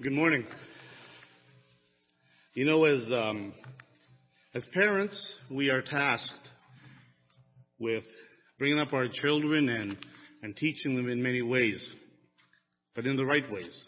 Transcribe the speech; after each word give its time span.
Good 0.00 0.12
morning. 0.12 0.44
You 2.54 2.66
know, 2.66 2.84
as 2.84 3.04
um, 3.12 3.52
as 4.54 4.64
parents, 4.72 5.34
we 5.50 5.70
are 5.70 5.82
tasked 5.82 6.48
with 7.80 8.04
bringing 8.60 8.78
up 8.78 8.92
our 8.92 9.08
children 9.12 9.68
and 9.68 9.96
and 10.44 10.54
teaching 10.54 10.94
them 10.94 11.08
in 11.08 11.20
many 11.20 11.42
ways, 11.42 11.84
but 12.94 13.06
in 13.06 13.16
the 13.16 13.26
right 13.26 13.50
ways. 13.50 13.86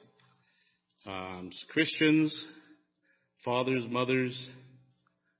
Um, 1.07 1.53
Christians, 1.69 2.45
fathers, 3.45 3.85
mothers, 3.88 4.51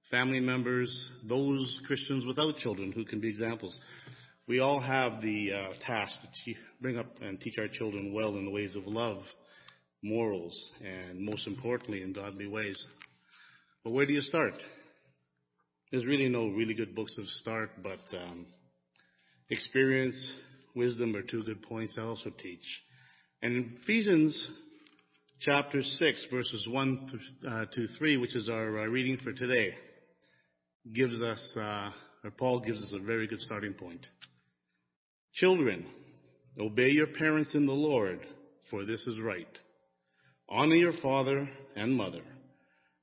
family 0.09 0.39
members, 0.39 1.11
those 1.29 1.81
Christians 1.89 2.25
without 2.25 2.59
children 2.59 2.93
who 2.93 3.05
can 3.05 3.19
be 3.19 3.29
examples. 3.29 3.77
We 4.47 4.61
all 4.61 4.79
have 4.79 5.21
the 5.21 5.53
uh, 5.53 5.73
task 5.85 6.15
to 6.45 6.55
bring 6.81 6.97
up 6.97 7.09
and 7.21 7.41
teach 7.41 7.59
our 7.59 7.67
children 7.67 8.13
well 8.13 8.37
in 8.37 8.45
the 8.45 8.53
ways 8.53 8.77
of 8.77 8.87
love 8.87 9.25
morals, 10.03 10.71
and 10.85 11.21
most 11.21 11.47
importantly, 11.47 12.03
in 12.03 12.13
godly 12.13 12.47
ways. 12.47 12.85
But 13.85 13.91
where 13.91 14.07
do 14.07 14.13
you 14.13 14.21
start? 14.21 14.55
There's 15.91 16.07
really 16.07 16.29
no 16.29 16.49
really 16.49 16.75
good 16.75 16.95
books 16.95 17.17
to 17.17 17.27
start, 17.27 17.71
but 17.83 18.01
um, 18.17 18.47
experience, 19.51 20.35
wisdom 20.75 21.17
are 21.17 21.23
two 21.23 21.43
good 21.43 21.63
points 21.63 21.95
I 21.99 22.03
also 22.03 22.31
teach. 22.31 22.65
And 23.43 23.57
in 23.57 23.79
Ephesians 23.83 24.51
chapter 25.41 25.83
6, 25.83 26.27
verses 26.31 26.67
1 26.71 27.21
uh, 27.49 27.65
to 27.75 27.89
3, 27.99 28.19
which 28.19 28.37
is 28.37 28.49
our 28.49 28.81
uh, 28.81 28.87
reading 28.87 29.17
for 29.17 29.33
today, 29.33 29.75
gives 30.95 31.21
us, 31.21 31.57
uh, 31.57 31.91
or 32.25 32.31
Paul 32.39 32.61
gives 32.61 32.81
us 32.83 32.93
a 32.95 33.03
very 33.03 33.27
good 33.27 33.41
starting 33.41 33.75
point. 33.75 34.07
Children, 35.35 35.87
obey 36.59 36.89
your 36.91 37.07
parents 37.07 37.55
in 37.55 37.67
the 37.67 37.73
Lord, 37.73 38.21
for 38.71 38.85
this 38.85 39.07
is 39.07 39.19
right. 39.19 39.49
Honor 40.53 40.75
your 40.75 40.95
father 41.01 41.49
and 41.77 41.95
mother, 41.95 42.23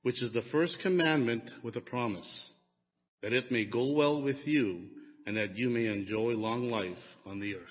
which 0.02 0.22
is 0.22 0.34
the 0.34 0.42
first 0.52 0.78
commandment 0.82 1.44
with 1.64 1.78
a 1.78 1.82
promise, 1.82 2.50
that 3.24 3.32
it 3.32 3.50
may 3.52 3.64
go 3.64 3.94
well 3.94 4.22
with 4.22 4.36
you 4.44 4.90
and 5.26 5.38
that 5.38 5.56
you 5.56 5.70
may 5.70 5.86
enjoy 5.86 6.32
long 6.32 6.70
life 6.70 6.98
on 7.26 7.40
the 7.40 7.56
earth. 7.56 7.64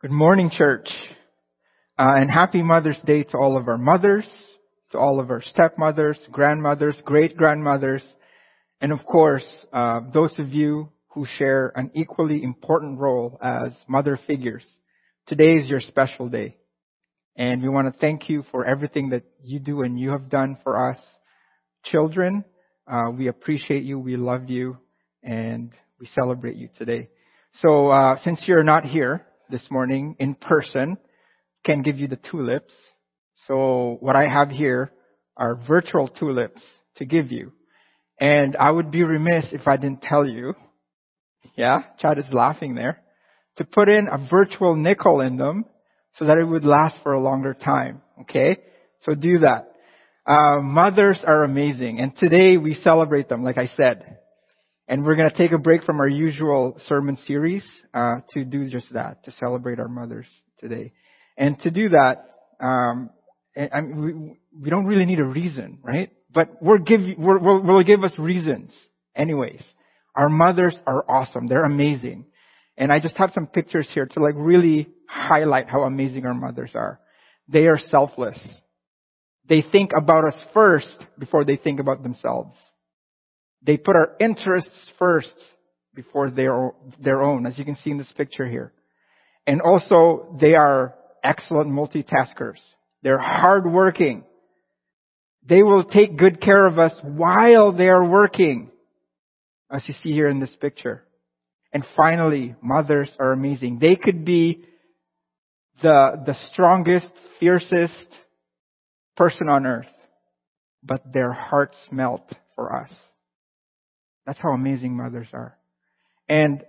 Good 0.00 0.10
morning, 0.10 0.48
church. 0.50 0.88
Uh, 1.98 2.14
and 2.16 2.30
happy 2.30 2.62
Mother's 2.62 3.00
Day 3.04 3.22
to 3.24 3.36
all 3.36 3.58
of 3.58 3.68
our 3.68 3.76
mothers, 3.76 4.26
to 4.92 4.98
all 4.98 5.20
of 5.20 5.30
our 5.30 5.42
stepmothers, 5.42 6.18
grandmothers, 6.32 6.96
great 7.04 7.36
grandmothers, 7.36 8.02
and 8.80 8.92
of 8.92 9.04
course, 9.04 9.44
uh, 9.74 10.00
those 10.14 10.38
of 10.38 10.54
you 10.54 10.88
who 11.08 11.26
share 11.36 11.70
an 11.76 11.90
equally 11.94 12.42
important 12.42 12.98
role 12.98 13.38
as 13.42 13.72
mother 13.86 14.18
figures. 14.26 14.64
Today 15.26 15.56
is 15.56 15.68
your 15.68 15.80
special 15.80 16.30
day. 16.30 16.56
And 17.36 17.62
we 17.62 17.68
want 17.68 17.92
to 17.92 18.00
thank 18.00 18.28
you 18.28 18.44
for 18.50 18.64
everything 18.64 19.10
that 19.10 19.24
you 19.42 19.58
do 19.58 19.82
and 19.82 19.98
you 19.98 20.10
have 20.10 20.30
done 20.30 20.56
for 20.62 20.90
us 20.90 20.98
children. 21.84 22.44
Uh, 22.86 23.10
we 23.16 23.28
appreciate 23.28 23.84
you. 23.84 23.98
We 23.98 24.16
love 24.16 24.48
you 24.48 24.78
and 25.22 25.72
we 26.00 26.06
celebrate 26.06 26.56
you 26.56 26.68
today. 26.78 27.10
So, 27.60 27.88
uh, 27.88 28.16
since 28.22 28.42
you're 28.46 28.62
not 28.62 28.84
here 28.84 29.26
this 29.50 29.66
morning 29.70 30.16
in 30.18 30.34
person, 30.34 30.98
can 31.66 31.82
give 31.82 31.98
you 31.98 32.06
the 32.06 32.16
tulips. 32.16 32.72
So 33.46 33.98
what 34.00 34.16
I 34.16 34.28
have 34.28 34.50
here 34.50 34.92
are 35.36 35.60
virtual 35.68 36.08
tulips 36.08 36.62
to 36.96 37.04
give 37.04 37.30
you. 37.32 37.52
And 38.18 38.56
I 38.56 38.70
would 38.70 38.90
be 38.90 39.02
remiss 39.02 39.46
if 39.52 39.66
I 39.66 39.76
didn't 39.76 40.02
tell 40.02 40.26
you, 40.26 40.54
yeah, 41.56 41.82
Chad 41.98 42.18
is 42.18 42.24
laughing 42.32 42.74
there, 42.74 43.02
to 43.56 43.64
put 43.64 43.88
in 43.88 44.08
a 44.08 44.26
virtual 44.30 44.76
nickel 44.76 45.20
in 45.20 45.36
them 45.36 45.64
so 46.18 46.26
that 46.26 46.38
it 46.38 46.44
would 46.44 46.64
last 46.64 46.96
for 47.02 47.12
a 47.12 47.20
longer 47.20 47.54
time. 47.54 48.02
Okay? 48.22 48.58
So 49.02 49.14
do 49.14 49.40
that. 49.40 49.72
Uh, 50.26 50.60
mothers 50.60 51.20
are 51.24 51.44
amazing, 51.44 52.00
and 52.00 52.16
today 52.16 52.56
we 52.56 52.74
celebrate 52.74 53.28
them, 53.28 53.44
like 53.44 53.58
I 53.58 53.68
said. 53.76 54.18
And 54.88 55.04
we're 55.04 55.16
going 55.16 55.30
to 55.30 55.36
take 55.36 55.52
a 55.52 55.58
break 55.58 55.82
from 55.82 56.00
our 56.00 56.08
usual 56.08 56.80
sermon 56.86 57.18
series 57.26 57.64
uh, 57.92 58.20
to 58.34 58.44
do 58.44 58.68
just 58.68 58.92
that, 58.92 59.24
to 59.24 59.32
celebrate 59.32 59.78
our 59.78 59.88
mothers 59.88 60.26
today. 60.58 60.92
And 61.36 61.58
to 61.60 61.70
do 61.70 61.90
that, 61.90 62.24
um, 62.60 63.10
I 63.56 63.80
mean, 63.80 64.36
we, 64.52 64.62
we 64.62 64.70
don't 64.70 64.86
really 64.86 65.04
need 65.04 65.20
a 65.20 65.24
reason, 65.24 65.78
right? 65.82 66.10
But 66.32 66.62
we're 66.62 66.78
give, 66.78 67.00
we're, 67.18 67.38
we'll, 67.38 67.62
we'll 67.62 67.82
give 67.84 68.04
us 68.04 68.12
reasons, 68.18 68.72
anyways. 69.14 69.62
Our 70.14 70.28
mothers 70.28 70.74
are 70.86 71.04
awesome; 71.08 71.46
they're 71.46 71.64
amazing. 71.64 72.26
And 72.76 72.92
I 72.92 73.00
just 73.00 73.16
have 73.16 73.32
some 73.34 73.46
pictures 73.46 73.88
here 73.92 74.06
to 74.06 74.20
like 74.20 74.34
really 74.36 74.88
highlight 75.08 75.68
how 75.68 75.82
amazing 75.82 76.26
our 76.26 76.34
mothers 76.34 76.72
are. 76.74 77.00
They 77.48 77.66
are 77.66 77.78
selfless. 77.78 78.38
They 79.48 79.62
think 79.62 79.92
about 79.96 80.24
us 80.24 80.40
first 80.52 80.96
before 81.18 81.44
they 81.44 81.56
think 81.56 81.80
about 81.80 82.02
themselves. 82.02 82.54
They 83.62 83.76
put 83.76 83.96
our 83.96 84.16
interests 84.20 84.90
first 84.98 85.34
before 85.94 86.30
their, 86.30 86.72
their 87.02 87.22
own, 87.22 87.46
as 87.46 87.58
you 87.58 87.64
can 87.64 87.76
see 87.76 87.90
in 87.90 87.98
this 87.98 88.12
picture 88.16 88.46
here. 88.46 88.72
And 89.46 89.62
also, 89.62 90.36
they 90.40 90.54
are 90.54 90.94
excellent 91.22 91.70
multitaskers. 91.70 92.58
They're 93.02 93.18
hardworking. 93.18 94.24
They 95.48 95.62
will 95.62 95.84
take 95.84 96.18
good 96.18 96.40
care 96.40 96.66
of 96.66 96.78
us 96.78 96.92
while 97.02 97.72
they 97.72 97.88
are 97.88 98.04
working, 98.04 98.70
as 99.70 99.86
you 99.86 99.94
see 100.02 100.12
here 100.12 100.28
in 100.28 100.40
this 100.40 100.54
picture. 100.56 101.05
And 101.76 101.84
finally, 101.94 102.54
mothers 102.62 103.10
are 103.20 103.32
amazing. 103.32 103.80
They 103.80 103.96
could 103.96 104.24
be 104.24 104.64
the, 105.82 106.22
the 106.24 106.34
strongest, 106.50 107.12
fiercest 107.38 108.08
person 109.14 109.50
on 109.50 109.66
earth, 109.66 109.92
but 110.82 111.12
their 111.12 111.34
hearts 111.34 111.76
melt 111.92 112.32
for 112.54 112.74
us. 112.74 112.90
That's 114.24 114.38
how 114.38 114.52
amazing 114.52 114.96
mothers 114.96 115.28
are. 115.34 115.58
And 116.30 116.64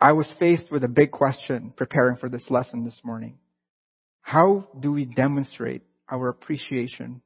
I 0.00 0.12
was 0.12 0.26
faced 0.38 0.72
with 0.72 0.84
a 0.84 0.88
big 0.88 1.10
question 1.10 1.74
preparing 1.76 2.16
for 2.16 2.30
this 2.30 2.48
lesson 2.48 2.86
this 2.86 2.98
morning. 3.04 3.36
How 4.22 4.68
do 4.80 4.90
we 4.90 5.04
demonstrate 5.04 5.82
our 6.10 6.30
appreciation 6.30 7.20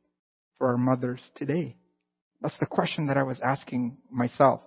for 0.58 0.66
our 0.70 0.76
mothers 0.76 1.20
today? 1.36 1.76
That's 2.42 2.58
the 2.58 2.66
question 2.66 3.06
that 3.06 3.16
I 3.16 3.22
was 3.22 3.38
asking 3.40 3.98
myself. 4.10 4.62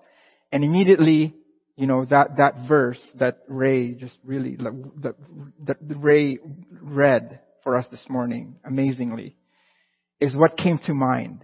And 0.53 0.63
immediately 0.63 1.35
you 1.75 1.87
know, 1.87 2.05
that, 2.05 2.37
that 2.37 2.67
verse 2.67 2.99
that 3.15 3.39
Ray 3.47 3.93
just 3.93 4.17
really, 4.23 4.57
that, 4.57 5.15
that 5.65 5.77
Ray 5.79 6.37
read 6.81 7.39
for 7.63 7.75
us 7.75 7.85
this 7.89 8.03
morning, 8.09 8.55
amazingly, 8.65 9.35
is 10.19 10.35
what 10.35 10.57
came 10.57 10.79
to 10.85 10.93
mind. 10.93 11.41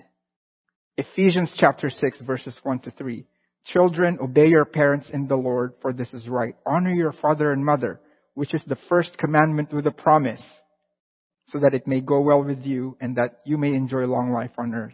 Ephesians 0.98 1.52
chapter 1.58 1.90
6 1.90 2.22
verses 2.22 2.56
1 2.62 2.80
to 2.80 2.92
3. 2.92 3.26
Children, 3.66 4.20
obey 4.22 4.48
your 4.48 4.66
parents 4.66 5.08
in 5.12 5.28
the 5.28 5.36
Lord, 5.36 5.74
for 5.82 5.94
this 5.94 6.12
is 6.14 6.28
right. 6.28 6.56
Honor 6.66 6.94
your 6.94 7.14
father 7.14 7.52
and 7.52 7.64
mother, 7.66 8.00
which 8.34 8.54
is 8.54 8.64
the 8.68 8.78
first 8.88 9.18
commandment 9.18 9.74
with 9.74 9.86
a 9.88 9.92
promise, 9.92 10.42
so 11.50 11.60
that 11.60 11.74
it 11.74 11.88
may 11.88 12.02
go 12.02 12.22
well 12.22 12.44
with 12.44 12.64
you 12.64 12.98
and 13.02 13.16
that 13.16 13.40
you 13.46 13.58
may 13.58 13.74
enjoy 13.74 14.06
long 14.06 14.32
life 14.32 14.52
on 14.58 14.74
earth. 14.74 14.94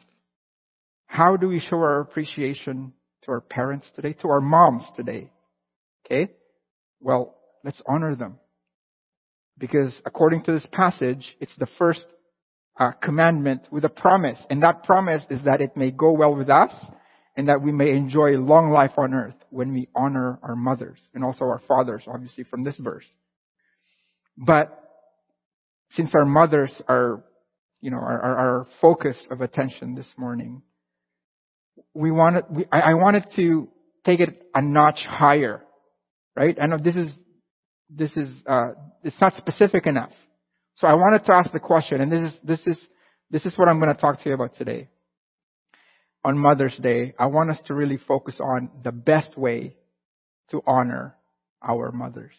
How 1.06 1.38
do 1.38 1.47
we 1.47 1.59
show 1.59 1.78
our 1.78 2.00
appreciation 2.00 2.94
to 3.25 3.31
our 3.31 3.41
parents 3.41 3.87
today, 3.95 4.13
to 4.21 4.29
our 4.29 4.41
moms 4.41 4.83
today. 4.95 5.31
Okay? 6.05 6.31
Well, 6.99 7.35
let's 7.63 7.81
honor 7.87 8.15
them. 8.15 8.39
Because 9.57 9.93
according 10.05 10.43
to 10.43 10.51
this 10.51 10.65
passage, 10.71 11.35
it's 11.39 11.55
the 11.57 11.67
first 11.77 12.05
uh, 12.77 12.91
commandment 13.01 13.67
with 13.71 13.85
a 13.85 13.89
promise. 13.89 14.37
And 14.49 14.63
that 14.63 14.83
promise 14.83 15.23
is 15.29 15.43
that 15.45 15.61
it 15.61 15.77
may 15.77 15.91
go 15.91 16.11
well 16.11 16.35
with 16.35 16.49
us 16.49 16.73
and 17.37 17.49
that 17.49 17.61
we 17.61 17.71
may 17.71 17.91
enjoy 17.91 18.31
long 18.31 18.71
life 18.71 18.93
on 18.97 19.13
earth 19.13 19.35
when 19.49 19.73
we 19.73 19.87
honor 19.95 20.39
our 20.43 20.55
mothers 20.55 20.97
and 21.13 21.23
also 21.23 21.45
our 21.45 21.61
fathers, 21.67 22.03
obviously 22.07 22.43
from 22.43 22.63
this 22.63 22.77
verse. 22.77 23.05
But 24.37 24.77
since 25.91 26.13
our 26.13 26.25
mothers 26.25 26.71
are, 26.87 27.23
you 27.81 27.91
know, 27.91 27.97
our, 27.97 28.21
our 28.21 28.67
focus 28.81 29.17
of 29.31 29.41
attention 29.41 29.95
this 29.95 30.07
morning, 30.17 30.61
we 31.93 32.11
wanted, 32.11 32.45
we, 32.49 32.66
I, 32.72 32.91
I 32.91 32.93
wanted 32.93 33.25
to 33.35 33.69
take 34.05 34.19
it 34.19 34.43
a 34.53 34.61
notch 34.61 34.99
higher, 35.07 35.63
right? 36.35 36.57
I 36.61 36.67
know 36.67 36.77
this 36.77 36.95
is, 36.95 37.11
this 37.89 38.16
is, 38.17 38.29
uh, 38.47 38.69
it's 39.03 39.19
not 39.19 39.33
specific 39.35 39.87
enough. 39.87 40.11
So 40.75 40.87
I 40.87 40.93
wanted 40.93 41.25
to 41.25 41.33
ask 41.33 41.51
the 41.51 41.59
question, 41.59 42.01
and 42.01 42.11
this 42.11 42.33
is, 42.33 42.39
this 42.43 42.59
is, 42.66 42.77
this 43.31 43.45
is 43.45 43.57
what 43.57 43.67
I'm 43.67 43.79
going 43.79 43.93
to 43.93 43.99
talk 43.99 44.22
to 44.22 44.29
you 44.29 44.35
about 44.35 44.55
today. 44.55 44.89
On 46.23 46.37
Mother's 46.37 46.77
Day, 46.77 47.13
I 47.19 47.27
want 47.27 47.51
us 47.51 47.59
to 47.67 47.73
really 47.73 47.97
focus 47.97 48.35
on 48.39 48.69
the 48.83 48.91
best 48.91 49.37
way 49.37 49.75
to 50.49 50.61
honor 50.66 51.16
our 51.61 51.91
mothers. 51.91 52.33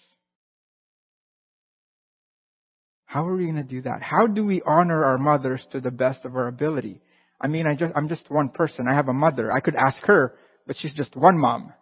How 3.04 3.26
are 3.26 3.36
we 3.36 3.44
going 3.44 3.56
to 3.56 3.62
do 3.62 3.82
that? 3.82 4.02
How 4.02 4.26
do 4.26 4.44
we 4.44 4.60
honor 4.66 5.04
our 5.04 5.18
mothers 5.18 5.64
to 5.72 5.80
the 5.80 5.92
best 5.92 6.24
of 6.24 6.36
our 6.36 6.48
ability? 6.48 7.00
I 7.40 7.48
mean, 7.48 7.66
I 7.66 7.74
just, 7.74 7.92
I'm 7.94 8.08
just 8.08 8.30
one 8.30 8.48
person. 8.48 8.86
I 8.88 8.94
have 8.94 9.08
a 9.08 9.12
mother. 9.12 9.52
I 9.52 9.60
could 9.60 9.74
ask 9.74 9.98
her, 10.04 10.34
but 10.66 10.76
she's 10.78 10.94
just 10.94 11.14
one 11.14 11.38
mom. 11.38 11.72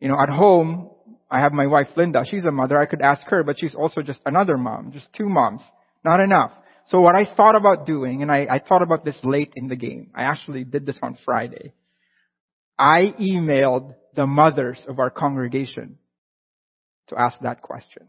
You 0.00 0.08
know, 0.08 0.18
at 0.20 0.30
home, 0.30 0.90
I 1.30 1.40
have 1.40 1.52
my 1.52 1.66
wife 1.66 1.88
Linda. 1.96 2.24
She's 2.28 2.44
a 2.44 2.50
mother. 2.50 2.78
I 2.78 2.86
could 2.86 3.02
ask 3.02 3.22
her, 3.26 3.42
but 3.42 3.58
she's 3.58 3.74
also 3.74 4.02
just 4.02 4.20
another 4.24 4.56
mom. 4.56 4.92
Just 4.92 5.08
two 5.12 5.28
moms. 5.28 5.62
Not 6.04 6.20
enough. 6.20 6.52
So 6.88 7.00
what 7.00 7.14
I 7.14 7.24
thought 7.34 7.56
about 7.56 7.86
doing, 7.86 8.22
and 8.22 8.30
I, 8.30 8.46
I 8.50 8.58
thought 8.58 8.82
about 8.82 9.04
this 9.04 9.16
late 9.22 9.54
in 9.56 9.68
the 9.68 9.76
game. 9.76 10.10
I 10.14 10.24
actually 10.24 10.64
did 10.64 10.84
this 10.84 10.98
on 11.02 11.16
Friday. 11.24 11.72
I 12.78 13.14
emailed 13.20 13.94
the 14.14 14.26
mothers 14.26 14.78
of 14.86 14.98
our 14.98 15.10
congregation 15.10 15.98
to 17.08 17.18
ask 17.18 17.38
that 17.40 17.62
question. 17.62 18.08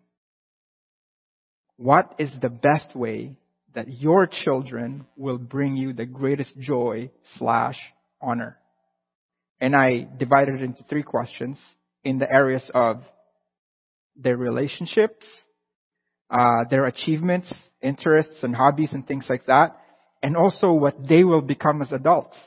What 1.77 2.15
is 2.19 2.31
the 2.41 2.49
best 2.49 2.95
way 2.95 3.37
that 3.75 4.01
your 4.01 4.27
children 4.27 5.05
will 5.15 5.37
bring 5.37 5.75
you 5.75 5.93
the 5.93 6.05
greatest 6.05 6.57
joy 6.57 7.11
slash 7.37 7.77
honor? 8.21 8.57
And 9.59 9.75
I 9.75 10.07
divided 10.17 10.55
it 10.55 10.61
into 10.61 10.83
three 10.83 11.03
questions 11.03 11.57
in 12.03 12.19
the 12.19 12.31
areas 12.31 12.69
of 12.73 13.03
their 14.15 14.37
relationships, 14.37 15.25
uh, 16.29 16.65
their 16.69 16.85
achievements, 16.85 17.51
interests, 17.81 18.43
and 18.43 18.55
hobbies 18.55 18.93
and 18.93 19.07
things 19.07 19.25
like 19.29 19.45
that, 19.47 19.77
and 20.23 20.35
also 20.35 20.71
what 20.71 20.95
they 21.07 21.23
will 21.23 21.41
become 21.41 21.81
as 21.81 21.91
adults. 21.91 22.37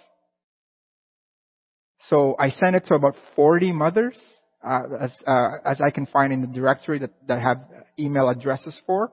So 2.09 2.37
I 2.39 2.51
sent 2.51 2.77
it 2.77 2.87
to 2.87 2.95
about 2.95 3.17
40 3.37 3.73
mothers, 3.73 4.17
uh, 4.65 4.83
as, 5.01 5.13
uh, 5.27 5.51
as 5.65 5.81
I 5.81 5.91
can 5.91 6.07
find 6.07 6.33
in 6.33 6.41
the 6.41 6.47
directory 6.47 7.01
that, 7.01 7.11
that 7.27 7.41
have 7.43 7.59
email 7.99 8.29
addresses 8.29 8.79
for. 8.87 9.13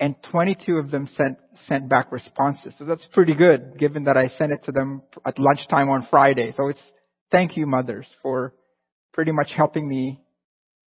And 0.00 0.14
22 0.30 0.76
of 0.76 0.90
them 0.90 1.08
sent, 1.16 1.38
sent 1.66 1.88
back 1.88 2.12
responses. 2.12 2.72
So 2.78 2.84
that's 2.84 3.06
pretty 3.12 3.34
good, 3.34 3.78
given 3.78 4.04
that 4.04 4.16
I 4.16 4.28
sent 4.28 4.52
it 4.52 4.62
to 4.64 4.72
them 4.72 5.02
at 5.26 5.38
lunchtime 5.38 5.88
on 5.90 6.06
Friday. 6.08 6.52
So 6.56 6.68
it's, 6.68 6.82
thank 7.32 7.56
you 7.56 7.66
mothers 7.66 8.06
for 8.22 8.54
pretty 9.12 9.32
much 9.32 9.50
helping 9.56 9.88
me 9.88 10.20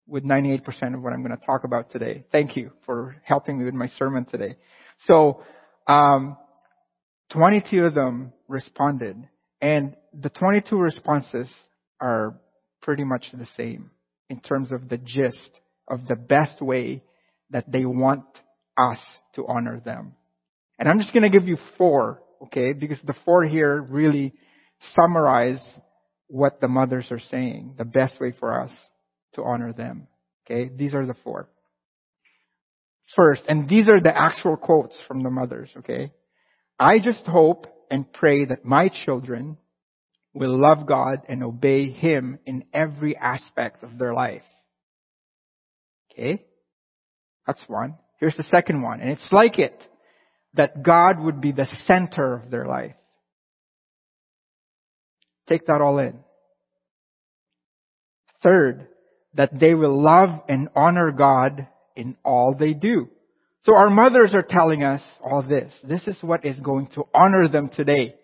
with 0.08 0.25
98% 0.25 0.61
of 0.94 1.03
what 1.03 1.12
I'm 1.12 1.23
going 1.23 1.37
to 1.37 1.47
talk 1.47 1.64
about 1.64 1.91
today. 1.91 2.25
Thank 2.32 2.56
you 2.56 2.73
for 2.85 3.17
helping 3.25 3.58
me 3.58 3.64
with 3.64 3.75
my 3.75 3.88
sermon 3.88 4.25
today. 4.25 4.56
So, 5.05 5.43
um, 5.87 6.37
22 7.32 7.85
of 7.85 7.94
them 7.94 8.32
responded. 8.49 9.17
And 9.61 9.97
the 10.12 10.31
22 10.31 10.76
responses 10.76 11.49
are 12.00 12.38
pretty 12.82 13.05
much 13.05 13.26
the 13.32 13.47
same 13.56 13.91
in 14.29 14.41
terms 14.41 14.70
of 14.70 14.88
the 14.88 14.99
gist 14.99 15.50
of 15.88 16.06
the 16.09 16.17
best 16.17 16.61
way 16.61 17.02
that 17.50 17.70
they 17.70 17.85
want 17.85 18.25
us 18.76 18.99
to 19.34 19.46
honor 19.46 19.81
them. 19.84 20.14
And 20.78 20.88
I'm 20.88 20.99
just 20.99 21.12
going 21.12 21.23
to 21.23 21.31
give 21.31 21.49
you 21.49 21.56
four, 21.78 22.23
okay? 22.44 22.73
Because 22.73 22.99
the 23.05 23.14
four 23.25 23.44
here 23.44 23.81
really 23.81 24.34
summarize 24.94 25.61
what 26.28 26.61
the 26.61 26.69
mothers 26.69 27.06
are 27.11 27.20
saying, 27.31 27.75
the 27.78 27.84
best 27.84 28.20
way 28.20 28.34
for 28.38 28.61
us 28.61 28.70
to 29.34 29.43
honor 29.43 29.73
them. 29.73 30.08
Okay? 30.44 30.70
These 30.75 30.94
are 30.94 31.06
the 31.06 31.17
four. 31.25 31.49
First, 33.14 33.43
and 33.49 33.69
these 33.69 33.88
are 33.88 34.00
the 34.00 34.17
actual 34.17 34.56
quotes 34.56 34.99
from 35.06 35.23
the 35.23 35.31
mothers, 35.31 35.70
okay? 35.78 36.12
I 36.78 36.99
just 36.99 37.25
hope 37.25 37.67
and 37.90 38.12
pray 38.12 38.44
that 38.44 38.64
my 38.64 38.90
children 39.05 39.58
will 40.34 40.61
love 40.61 40.87
God 40.87 41.20
and 41.28 41.43
obey 41.44 41.90
Him 41.90 42.38
in 42.44 42.64
every 42.75 43.17
aspect 43.17 43.84
of 43.84 43.96
their 43.96 44.12
life. 44.12 44.43
Okay? 46.11 46.44
That's 47.46 47.62
one. 47.69 47.96
Here's 48.19 48.37
the 48.37 48.45
second 48.45 48.83
one. 48.83 49.01
And 49.01 49.11
it's 49.11 49.29
like 49.33 49.59
it. 49.59 49.83
That 50.55 50.83
God 50.83 51.21
would 51.21 51.41
be 51.41 51.53
the 51.53 51.69
center 51.85 52.35
of 52.35 52.51
their 52.51 52.67
life. 52.67 52.95
Take 55.49 55.67
that 55.67 55.81
all 55.83 55.99
in. 55.99 56.19
Third, 58.43 58.89
that 59.35 59.59
they 59.59 59.75
will 59.75 60.03
love 60.03 60.31
and 60.49 60.69
honor 60.75 61.13
God 61.13 61.69
in 61.95 62.17
all 62.25 62.55
they 62.59 62.73
do. 62.73 63.09
So 63.63 63.75
our 63.75 63.91
mothers 63.91 64.33
are 64.35 64.47
telling 64.49 64.83
us 64.83 65.03
all 65.23 65.43
this. 65.43 65.73
This 65.83 66.07
is 66.07 66.17
what 66.23 66.45
is 66.45 66.59
going 66.61 66.87
to 66.95 67.05
honor 67.12 67.49
them 67.49 67.69
today. 67.69 68.15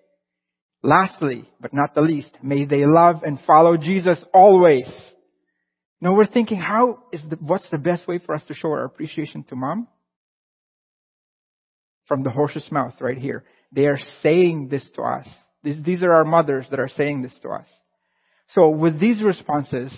Lastly, 0.83 1.49
but 1.61 1.75
not 1.75 1.95
the 1.95 2.03
least, 2.03 2.31
may 2.43 2.65
they 2.65 2.87
love 2.87 3.23
and 3.25 3.41
follow 3.47 3.77
Jesus 3.77 4.19
always. 4.33 4.89
Now 6.03 6.17
we're 6.17 6.27
thinking, 6.27 6.59
how 6.59 6.99
is 7.13 7.21
the, 7.31 7.37
what's 7.37 7.71
the 7.71 7.79
best 7.79 8.09
way 8.09 8.19
for 8.19 8.35
us 8.35 8.43
to 8.49 8.55
show 8.55 8.71
our 8.73 8.85
appreciation 8.85 9.45
to 9.45 9.55
mom? 9.57 9.87
From 12.09 12.25
the 12.25 12.31
horse's 12.31 12.67
mouth 12.73 12.95
right 13.01 13.17
here. 13.17 13.45
They 13.71 13.87
are 13.87 14.01
saying 14.21 14.69
this 14.69 14.85
to 14.97 15.03
us. 15.03 15.29
These, 15.63 15.77
these 15.85 16.03
are 16.03 16.13
our 16.13 16.25
mothers 16.25 16.67
that 16.71 16.81
are 16.81 16.89
saying 16.89 17.23
this 17.23 17.33
to 17.43 17.51
us. 17.51 17.69
So 18.49 18.69
with 18.71 18.99
these 18.99 19.23
responses, 19.23 19.97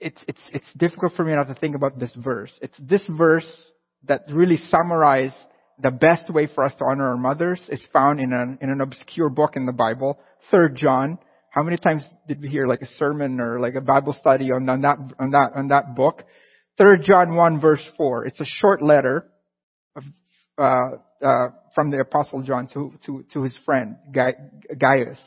it's, 0.00 0.24
it's, 0.26 0.40
it's 0.54 0.72
difficult 0.72 1.12
for 1.12 1.22
me 1.22 1.34
not 1.34 1.48
to 1.48 1.54
think 1.54 1.76
about 1.76 2.00
this 2.00 2.14
verse. 2.16 2.50
It's 2.62 2.78
this 2.80 3.02
verse 3.06 3.46
that 4.08 4.22
really 4.32 4.56
summarizes 4.56 5.36
the 5.78 5.90
best 5.90 6.32
way 6.32 6.46
for 6.46 6.64
us 6.64 6.72
to 6.78 6.86
honor 6.86 7.10
our 7.10 7.18
mothers 7.18 7.60
is 7.68 7.82
found 7.92 8.18
in 8.18 8.32
an, 8.32 8.58
in 8.62 8.70
an 8.70 8.80
obscure 8.80 9.28
book 9.28 9.56
in 9.56 9.66
the 9.66 9.72
Bible, 9.72 10.18
Third 10.50 10.74
John. 10.74 11.18
How 11.50 11.64
many 11.64 11.76
times 11.76 12.04
did 12.28 12.40
we 12.40 12.48
hear 12.48 12.66
like 12.66 12.80
a 12.80 12.86
sermon 12.96 13.40
or 13.40 13.58
like 13.58 13.74
a 13.74 13.80
Bible 13.80 14.16
study 14.18 14.52
on, 14.52 14.68
on 14.68 14.82
that, 14.82 14.98
on 15.18 15.30
that, 15.32 15.50
on 15.56 15.68
that 15.68 15.96
book? 15.96 16.22
Third 16.78 17.02
John 17.02 17.34
1 17.34 17.60
verse 17.60 17.82
4. 17.96 18.26
It's 18.26 18.40
a 18.40 18.44
short 18.44 18.82
letter 18.82 19.26
of, 19.96 20.04
uh, 20.56 21.24
uh, 21.26 21.48
from 21.74 21.90
the 21.90 21.98
apostle 21.98 22.42
John 22.42 22.68
to, 22.68 22.92
to, 23.06 23.24
to 23.32 23.42
his 23.42 23.56
friend, 23.64 23.96
Gaius. 24.12 25.18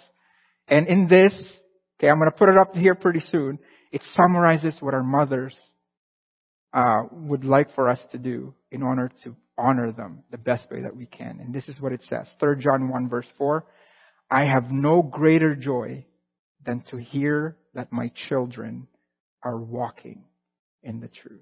And 0.70 0.88
in 0.88 1.08
this, 1.10 1.34
okay, 2.00 2.10
I'm 2.10 2.20
gonna 2.20 2.32
put 2.32 2.48
it 2.48 2.58
up 2.58 2.74
here 2.74 2.96
pretty 2.96 3.20
soon. 3.20 3.60
It 3.92 4.02
summarizes 4.16 4.76
what 4.80 4.94
our 4.94 5.04
mothers 5.04 5.56
uh, 6.72 7.04
would 7.12 7.44
like 7.44 7.76
for 7.76 7.90
us 7.90 8.00
to 8.14 8.18
do 8.18 8.54
in 8.72 8.82
order 8.82 9.12
to 9.26 9.36
honor 9.58 9.92
them 9.92 10.24
the 10.32 10.38
best 10.38 10.72
way 10.72 10.82
that 10.82 10.96
we 10.96 11.06
can. 11.06 11.40
And 11.42 11.54
this 11.54 11.68
is 11.68 11.80
what 11.82 11.92
it 11.92 12.02
says. 12.10 12.28
3 12.40 12.56
John 12.60 12.90
1 12.90 13.10
verse 13.10 13.28
4. 13.38 13.66
I 14.32 14.46
have 14.46 14.72
no 14.72 15.04
greater 15.04 15.54
joy 15.54 16.06
than 16.66 16.84
to 16.92 16.98
hear 16.98 17.58
that 17.74 17.92
my 17.92 18.12
children 18.28 18.88
are 19.42 19.58
walking 19.58 20.24
in 20.82 21.00
the 21.00 21.08
truth. 21.08 21.42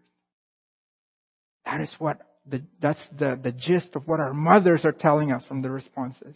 That 1.66 1.82
is 1.82 1.94
what 2.00 2.20
the, 2.50 2.64
that's 2.82 3.02
the, 3.18 3.40
the 3.42 3.52
gist 3.52 3.96
of 3.96 4.08
what 4.08 4.20
our 4.20 4.34
mothers 4.34 4.84
are 4.86 4.92
telling 4.92 5.32
us 5.32 5.44
from 5.48 5.62
the 5.62 5.70
responses. 5.70 6.36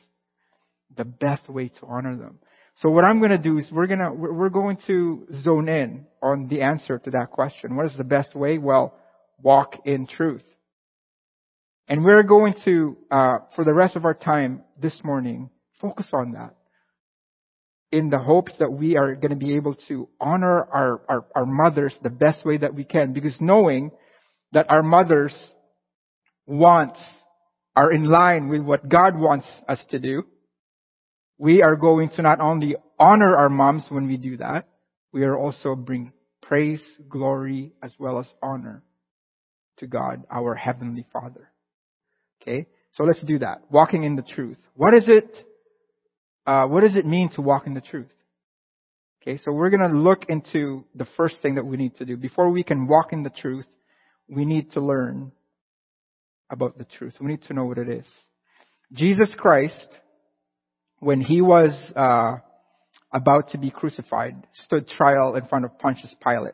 The 0.96 1.06
best 1.06 1.50
way 1.50 1.70
to 1.70 1.86
honor 1.88 2.16
them. 2.16 2.40
So 2.76 2.90
what 2.90 3.06
I'm 3.06 3.20
going 3.20 3.32
to 3.32 3.38
do 3.38 3.58
is 3.58 3.68
we're 3.72 3.88
going 3.88 4.00
to 4.00 4.12
we're 4.12 4.50
going 4.50 4.78
to 4.88 5.26
zone 5.44 5.68
in 5.70 6.06
on 6.22 6.48
the 6.48 6.62
answer 6.62 7.00
to 7.00 7.12
that 7.12 7.32
question. 7.32 7.76
What 7.76 7.86
is 7.86 7.98
the 7.98 8.04
best 8.04 8.36
way? 8.36 8.58
Well, 8.58 8.94
walk 9.42 9.78
in 9.86 10.08
truth. 10.08 10.44
And 11.88 12.04
we're 12.04 12.24
going 12.24 12.56
to, 12.66 12.98
uh, 13.12 13.38
for 13.56 13.64
the 13.64 13.74
rest 13.74 13.96
of 13.96 14.06
our 14.06 14.14
time 14.14 14.64
this 14.82 14.98
morning, 15.04 15.50
focus 15.80 16.08
on 16.14 16.32
that. 16.32 16.55
In 17.96 18.10
the 18.10 18.20
hopes 18.20 18.52
that 18.60 18.74
we 18.74 18.98
are 18.98 19.16
going 19.16 19.32
to 19.32 19.38
be 19.38 19.56
able 19.56 19.76
to 19.88 20.10
honor 20.20 20.66
our, 20.66 21.02
our, 21.08 21.26
our 21.34 21.46
mothers 21.46 21.94
the 22.04 22.10
best 22.10 22.46
way 22.46 22.58
that 22.58 22.74
we 22.74 22.84
can. 22.84 23.14
Because 23.14 23.38
knowing 23.40 23.92
that 24.52 24.70
our 24.70 24.84
mothers 24.84 25.34
wants 26.46 27.00
are 27.74 27.92
in 27.92 28.04
line 28.04 28.50
with 28.50 28.62
what 28.62 28.90
God 28.90 29.18
wants 29.18 29.48
us 29.70 29.80
to 29.92 30.00
do, 30.00 30.24
we 31.38 31.62
are 31.62 31.78
going 31.78 32.10
to 32.18 32.22
not 32.22 32.42
only 32.42 32.76
honor 33.00 33.36
our 33.38 33.50
moms 33.50 33.84
when 33.88 34.08
we 34.08 34.18
do 34.18 34.36
that, 34.38 34.68
we 35.14 35.24
are 35.24 35.38
also 35.38 35.74
bring 35.76 36.12
praise, 36.42 36.84
glory, 37.08 37.72
as 37.82 37.94
well 37.98 38.20
as 38.20 38.28
honor 38.44 38.84
to 39.78 39.88
God, 39.88 40.24
our 40.30 40.54
Heavenly 40.54 41.06
Father. 41.14 41.50
Okay? 42.42 42.68
So 42.94 43.04
let's 43.04 43.22
do 43.22 43.40
that. 43.40 43.62
Walking 43.70 44.04
in 44.04 44.18
the 44.18 44.22
truth. 44.22 44.58
What 44.74 44.94
is 44.94 45.06
it, 45.08 45.30
uh, 46.46 46.68
what 46.68 46.82
does 46.82 46.96
it 46.96 47.06
mean 47.06 47.30
to 47.30 47.42
walk 47.42 47.68
in 47.68 47.74
the 47.74 47.82
truth? 47.82 48.12
Okay, 49.22 49.40
so 49.44 49.52
we're 49.52 49.70
gonna 49.72 49.94
look 49.94 50.26
into 50.30 50.86
the 50.94 51.08
first 51.18 51.38
thing 51.42 51.56
that 51.56 51.66
we 51.66 51.78
need 51.78 51.96
to 51.98 52.06
do. 52.06 52.16
Before 52.18 52.50
we 52.50 52.64
can 52.64 52.88
walk 52.88 53.12
in 53.12 53.24
the 53.24 53.30
truth, 53.30 53.66
we 54.28 54.46
need 54.46 54.72
to 54.74 54.82
learn 54.82 55.32
about 56.50 56.78
the 56.78 56.86
truth. 56.86 57.16
We 57.20 57.28
need 57.28 57.44
to 57.44 57.54
know 57.54 57.66
what 57.66 57.78
it 57.78 57.90
is. 57.90 58.06
Jesus 58.94 59.30
Christ 59.38 59.88
when 61.00 61.22
he 61.22 61.42
was 61.42 61.72
uh, 61.96 62.38
about 63.12 63.50
to 63.50 63.58
be 63.58 63.70
crucified, 63.70 64.36
stood 64.66 64.88
trial 64.88 65.36
in 65.36 65.46
front 65.46 65.66
of 65.66 65.78
Pontius 65.78 66.14
Pilate. 66.24 66.54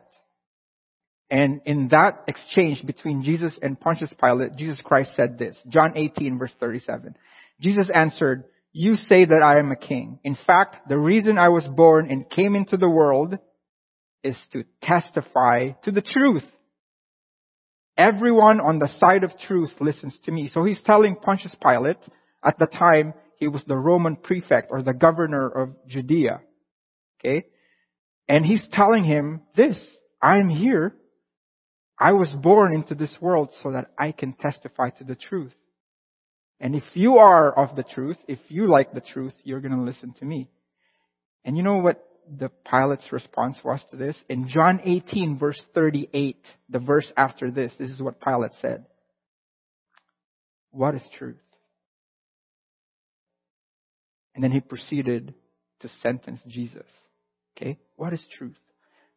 And 1.30 1.62
in 1.64 1.88
that 1.88 2.24
exchange 2.28 2.84
between 2.84 3.22
Jesus 3.22 3.58
and 3.62 3.80
Pontius 3.80 4.10
Pilate, 4.20 4.56
Jesus 4.56 4.78
Christ 4.84 5.12
said 5.16 5.38
this, 5.38 5.56
John 5.68 5.92
18 5.96 6.38
verse 6.38 6.52
37. 6.60 7.16
Jesus 7.60 7.88
answered, 7.92 8.44
you 8.72 8.96
say 8.96 9.24
that 9.24 9.42
I 9.42 9.58
am 9.58 9.70
a 9.70 9.76
king. 9.76 10.18
In 10.24 10.36
fact, 10.46 10.88
the 10.88 10.98
reason 10.98 11.38
I 11.38 11.50
was 11.50 11.66
born 11.68 12.10
and 12.10 12.28
came 12.28 12.56
into 12.56 12.76
the 12.76 12.88
world 12.88 13.38
is 14.24 14.36
to 14.52 14.64
testify 14.82 15.70
to 15.84 15.90
the 15.90 16.00
truth. 16.00 16.44
Everyone 17.96 18.60
on 18.60 18.78
the 18.78 18.88
side 18.98 19.24
of 19.24 19.38
truth 19.38 19.72
listens 19.80 20.18
to 20.24 20.32
me. 20.32 20.48
So 20.52 20.64
he's 20.64 20.80
telling 20.80 21.16
Pontius 21.16 21.54
Pilate 21.62 21.98
at 22.42 22.58
the 22.58 22.66
time, 22.66 23.12
he 23.36 23.48
was 23.48 23.62
the 23.66 23.76
Roman 23.76 24.16
prefect 24.16 24.68
or 24.70 24.82
the 24.82 24.94
governor 24.94 25.48
of 25.48 25.74
Judea. 25.86 26.40
Okay? 27.20 27.46
And 28.28 28.46
he's 28.46 28.64
telling 28.72 29.04
him 29.04 29.42
this, 29.54 29.78
I'm 30.22 30.48
here. 30.48 30.94
I 31.98 32.12
was 32.12 32.32
born 32.32 32.72
into 32.74 32.94
this 32.94 33.14
world 33.20 33.50
so 33.62 33.72
that 33.72 33.90
I 33.98 34.12
can 34.12 34.32
testify 34.32 34.90
to 34.90 35.04
the 35.04 35.14
truth. 35.14 35.52
And 36.62 36.76
if 36.76 36.84
you 36.94 37.16
are 37.16 37.52
of 37.52 37.74
the 37.74 37.82
truth, 37.82 38.18
if 38.28 38.38
you 38.46 38.68
like 38.68 38.92
the 38.92 39.00
truth, 39.00 39.34
you're 39.42 39.60
going 39.60 39.74
to 39.74 39.82
listen 39.82 40.14
to 40.20 40.24
me. 40.24 40.48
And 41.44 41.56
you 41.56 41.64
know 41.64 41.78
what 41.78 42.06
the 42.38 42.50
Pilate's 42.64 43.10
response 43.10 43.56
was 43.64 43.80
to 43.90 43.96
this? 43.96 44.16
In 44.28 44.46
John 44.46 44.80
18 44.84 45.40
verse 45.40 45.60
38, 45.74 46.36
the 46.70 46.78
verse 46.78 47.12
after 47.16 47.50
this, 47.50 47.72
this 47.80 47.90
is 47.90 48.00
what 48.00 48.20
Pilate 48.20 48.52
said. 48.60 48.86
What 50.70 50.94
is 50.94 51.02
truth? 51.18 51.42
And 54.36 54.44
then 54.44 54.52
he 54.52 54.60
proceeded 54.60 55.34
to 55.80 55.88
sentence 56.00 56.38
Jesus. 56.46 56.86
Okay? 57.56 57.80
What 57.96 58.12
is 58.12 58.22
truth? 58.38 58.56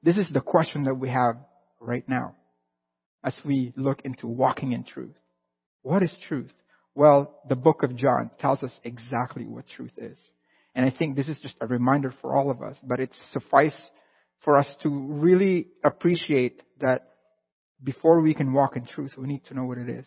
This 0.01 0.17
is 0.17 0.27
the 0.33 0.41
question 0.41 0.85
that 0.85 0.95
we 0.95 1.09
have 1.09 1.35
right 1.79 2.09
now 2.09 2.35
as 3.23 3.35
we 3.45 3.71
look 3.77 4.01
into 4.03 4.25
walking 4.25 4.71
in 4.71 4.83
truth. 4.83 5.15
What 5.83 6.01
is 6.01 6.11
truth? 6.27 6.51
Well, 6.95 7.41
the 7.47 7.57
book 7.57 7.83
of 7.83 7.95
John 7.95 8.31
tells 8.39 8.63
us 8.63 8.71
exactly 8.83 9.45
what 9.45 9.65
truth 9.67 9.91
is. 9.97 10.17
And 10.73 10.85
I 10.85 10.97
think 10.97 11.15
this 11.15 11.27
is 11.27 11.37
just 11.41 11.55
a 11.61 11.67
reminder 11.67 12.13
for 12.21 12.35
all 12.35 12.49
of 12.49 12.61
us, 12.61 12.77
but 12.83 12.99
it's 12.99 13.17
suffice 13.31 13.75
for 14.43 14.57
us 14.57 14.67
to 14.83 14.89
really 14.89 15.67
appreciate 15.83 16.61
that 16.79 17.09
before 17.83 18.21
we 18.21 18.33
can 18.33 18.53
walk 18.53 18.77
in 18.77 18.85
truth, 18.85 19.11
we 19.17 19.27
need 19.27 19.45
to 19.45 19.53
know 19.53 19.65
what 19.65 19.77
it 19.77 19.89
is. 19.89 20.05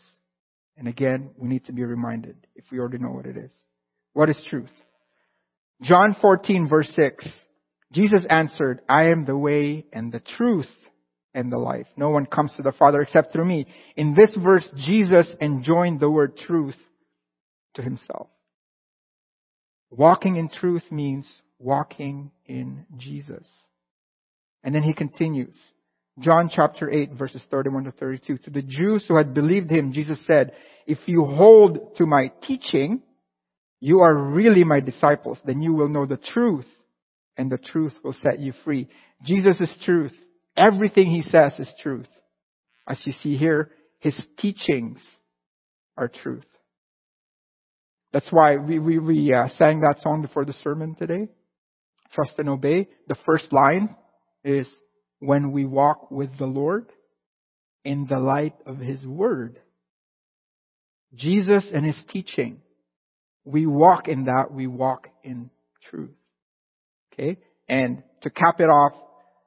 And 0.78 0.88
again, 0.88 1.30
we 1.36 1.48
need 1.48 1.66
to 1.66 1.72
be 1.72 1.84
reminded 1.84 2.36
if 2.54 2.64
we 2.70 2.78
already 2.78 2.98
know 2.98 3.10
what 3.10 3.26
it 3.26 3.36
is. 3.36 3.50
What 4.14 4.30
is 4.30 4.40
truth? 4.48 4.70
John 5.82 6.16
14 6.20 6.68
verse 6.68 6.90
6. 6.94 7.26
Jesus 7.92 8.24
answered, 8.28 8.80
I 8.88 9.06
am 9.06 9.24
the 9.24 9.36
way 9.36 9.86
and 9.92 10.12
the 10.12 10.20
truth 10.20 10.68
and 11.38 11.52
the 11.52 11.58
life. 11.58 11.86
No 11.96 12.10
one 12.10 12.26
comes 12.26 12.52
to 12.56 12.62
the 12.62 12.72
Father 12.72 13.00
except 13.00 13.32
through 13.32 13.44
me. 13.44 13.68
In 13.94 14.12
this 14.12 14.34
verse, 14.42 14.68
Jesus 14.76 15.28
enjoined 15.40 16.00
the 16.00 16.10
word 16.10 16.36
truth 16.36 16.74
to 17.74 17.82
himself. 17.82 18.28
Walking 19.88 20.34
in 20.34 20.48
truth 20.48 20.82
means 20.90 21.26
walking 21.60 22.32
in 22.46 22.84
Jesus. 22.96 23.44
And 24.64 24.74
then 24.74 24.82
he 24.82 24.92
continues. 24.92 25.54
John 26.18 26.50
chapter 26.52 26.90
8 26.90 27.12
verses 27.12 27.40
31 27.52 27.84
to 27.84 27.92
32. 27.92 28.38
To 28.38 28.50
the 28.50 28.62
Jews 28.62 29.04
who 29.06 29.16
had 29.16 29.32
believed 29.32 29.70
him, 29.70 29.92
Jesus 29.92 30.18
said, 30.26 30.52
if 30.88 30.98
you 31.06 31.24
hold 31.24 31.96
to 31.98 32.06
my 32.06 32.32
teaching, 32.42 33.00
you 33.78 34.00
are 34.00 34.12
really 34.12 34.64
my 34.64 34.80
disciples. 34.80 35.38
Then 35.44 35.62
you 35.62 35.72
will 35.72 35.88
know 35.88 36.04
the 36.04 36.16
truth 36.16 36.66
and 37.36 37.48
the 37.48 37.58
truth 37.58 37.92
will 38.02 38.16
set 38.24 38.40
you 38.40 38.52
free. 38.64 38.88
Jesus 39.24 39.60
is 39.60 39.72
truth. 39.84 40.12
Everything 40.58 41.06
he 41.06 41.22
says 41.22 41.52
is 41.58 41.70
truth. 41.80 42.08
As 42.88 43.00
you 43.04 43.12
see 43.12 43.36
here, 43.36 43.70
his 44.00 44.20
teachings 44.38 45.00
are 45.96 46.08
truth. 46.08 46.46
That's 48.12 48.28
why 48.30 48.56
we, 48.56 48.78
we, 48.78 48.98
we 48.98 49.32
uh, 49.32 49.48
sang 49.56 49.80
that 49.80 50.00
song 50.02 50.22
before 50.22 50.44
the 50.44 50.54
sermon 50.64 50.94
today. 50.94 51.28
Trust 52.12 52.32
and 52.38 52.48
obey. 52.48 52.88
The 53.06 53.16
first 53.26 53.52
line 53.52 53.94
is, 54.42 54.68
when 55.20 55.52
we 55.52 55.64
walk 55.64 56.10
with 56.10 56.36
the 56.38 56.46
Lord 56.46 56.86
in 57.84 58.06
the 58.08 58.18
light 58.18 58.54
of 58.66 58.78
His 58.78 59.04
Word. 59.06 59.60
Jesus 61.14 61.64
and 61.72 61.84
His 61.84 62.00
teaching. 62.10 62.60
We 63.44 63.66
walk 63.66 64.08
in 64.08 64.24
that, 64.24 64.52
we 64.52 64.66
walk 64.66 65.08
in 65.22 65.50
truth. 65.90 66.14
Okay? 67.12 67.38
And 67.68 68.02
to 68.22 68.30
cap 68.30 68.60
it 68.60 68.64
off, 68.64 68.92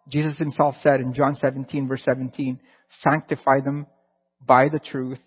Jesus 0.09 0.37
himself 0.37 0.75
said 0.81 0.99
in 0.99 1.13
John 1.13 1.35
17 1.35 1.87
verse 1.87 2.01
17, 2.03 2.59
sanctify 3.01 3.61
them 3.61 3.87
by 4.45 4.69
the 4.69 4.79
truth. 4.79 5.19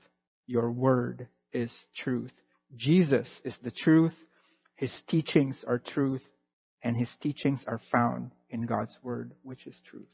Your 0.47 0.71
word 0.71 1.29
is 1.53 1.71
truth. 1.97 2.33
Jesus 2.77 3.29
is 3.45 3.55
the 3.63 3.71
truth. 3.71 4.15
His 4.77 4.91
teachings 5.09 5.57
are 5.67 5.79
truth 5.79 6.23
and 6.83 6.97
his 6.97 7.09
teachings 7.23 7.61
are 7.67 7.81
found 7.91 8.33
in 8.51 8.67
God's 8.67 8.97
word, 9.03 9.33
which 9.43 9.67
is 9.67 9.75
truth. 9.91 10.07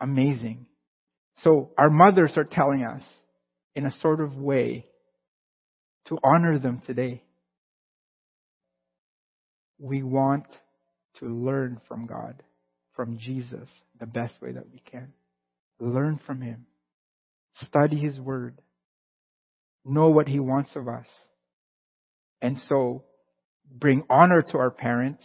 Amazing. 0.00 0.66
So 1.38 1.70
our 1.76 1.90
mothers 1.90 2.32
are 2.36 2.44
telling 2.44 2.84
us 2.84 3.02
in 3.74 3.84
a 3.84 3.92
sort 4.00 4.20
of 4.20 4.36
way 4.36 4.86
to 6.06 6.18
honor 6.24 6.58
them 6.58 6.82
today. 6.86 7.22
We 9.78 10.02
want 10.02 10.46
to 11.18 11.26
learn 11.26 11.80
from 11.88 12.06
God, 12.06 12.42
from 12.94 13.18
Jesus, 13.18 13.68
the 13.98 14.06
best 14.06 14.34
way 14.40 14.52
that 14.52 14.70
we 14.70 14.80
can. 14.90 15.12
Learn 15.80 16.20
from 16.26 16.40
Him. 16.40 16.66
Study 17.66 17.96
His 17.96 18.18
Word. 18.18 18.60
Know 19.84 20.10
what 20.10 20.28
He 20.28 20.40
wants 20.40 20.70
of 20.76 20.88
us. 20.88 21.06
And 22.40 22.58
so, 22.68 23.04
bring 23.70 24.04
honor 24.10 24.42
to 24.42 24.58
our 24.58 24.70
parents, 24.70 25.22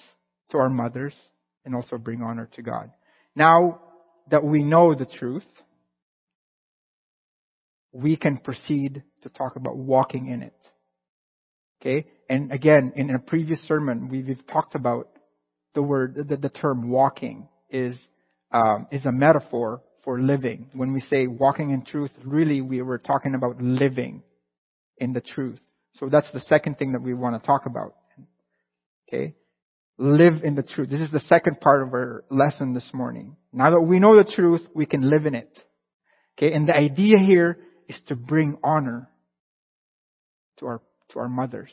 to 0.52 0.58
our 0.58 0.70
mothers, 0.70 1.14
and 1.66 1.76
also 1.76 1.98
bring 1.98 2.22
honor 2.22 2.50
to 2.56 2.62
God. 2.62 2.92
Now 3.36 3.82
that 4.30 4.44
we 4.44 4.64
know 4.64 4.94
the 4.96 5.06
truth, 5.06 5.46
we 7.92 8.16
can 8.16 8.38
proceed 8.38 9.04
to 9.24 9.30
talk 9.30 9.56
about 9.56 9.76
walking 9.76 10.28
in 10.28 10.44
it. 10.44 10.54
Okay? 11.82 12.08
And 12.30 12.52
again, 12.52 12.94
in 12.96 13.10
a 13.10 13.20
previous 13.20 13.60
sermon, 13.68 14.10
we've 14.10 14.46
talked 14.48 14.76
about 14.76 15.10
the 15.74 15.82
word, 15.82 16.16
the, 16.28 16.38
the 16.38 16.50
term 16.50 16.90
walking 16.90 17.48
is, 17.70 17.98
um, 18.52 18.88
is 18.92 19.06
a 19.06 19.12
metaphor 19.12 19.82
for 20.04 20.22
living. 20.22 20.70
When 20.74 20.94
we 20.94 21.02
say 21.02 21.28
walking 21.28 21.72
in 21.72 21.84
truth, 21.84 22.12
really 22.24 22.62
we 22.62 22.82
were 22.82 22.98
talking 22.98 23.36
about 23.36 23.62
living 23.62 24.24
in 24.98 25.14
the 25.14 25.22
truth. 25.22 25.60
So 25.96 26.10
that's 26.10 26.30
the 26.32 26.40
second 26.42 26.78
thing 26.78 26.94
that 26.94 27.02
we 27.02 27.14
want 27.14 27.42
to 27.42 27.46
talk 27.46 27.66
about. 27.66 27.96
Okay? 29.08 29.36
Live 29.98 30.44
in 30.44 30.56
the 30.56 30.64
truth. 30.64 30.90
This 30.90 31.02
is 31.02 31.12
the 31.12 31.20
second 31.22 31.60
part 31.60 31.82
of 31.82 31.94
our 31.94 32.24
lesson 32.30 32.74
this 32.74 32.90
morning. 32.94 33.36
Now 33.52 33.72
that 33.72 33.82
we 33.82 34.00
know 34.00 34.16
the 34.16 34.30
truth, 34.30 34.62
we 34.74 34.86
can 34.86 35.10
live 35.10 35.26
in 35.26 35.36
it. 35.36 35.50
Okay? 36.38 36.54
And 36.54 36.70
the 36.70 36.76
idea 36.76 37.18
here 37.18 37.58
is 37.90 38.00
to 38.08 38.16
bring 38.16 38.58
honor 38.64 39.10
to 40.60 40.68
our, 40.68 40.82
to 41.10 41.20
our 41.20 41.30
mothers. 41.30 41.72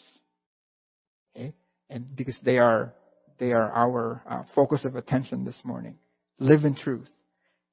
Okay? 1.36 1.52
And 1.90 2.16
because 2.16 2.36
they 2.42 2.58
are, 2.58 2.94
they 3.38 3.52
are 3.52 3.70
our 3.72 4.22
uh, 4.28 4.42
focus 4.54 4.84
of 4.84 4.96
attention 4.96 5.44
this 5.44 5.58
morning. 5.64 5.96
Live 6.38 6.64
in 6.64 6.74
truth. 6.74 7.08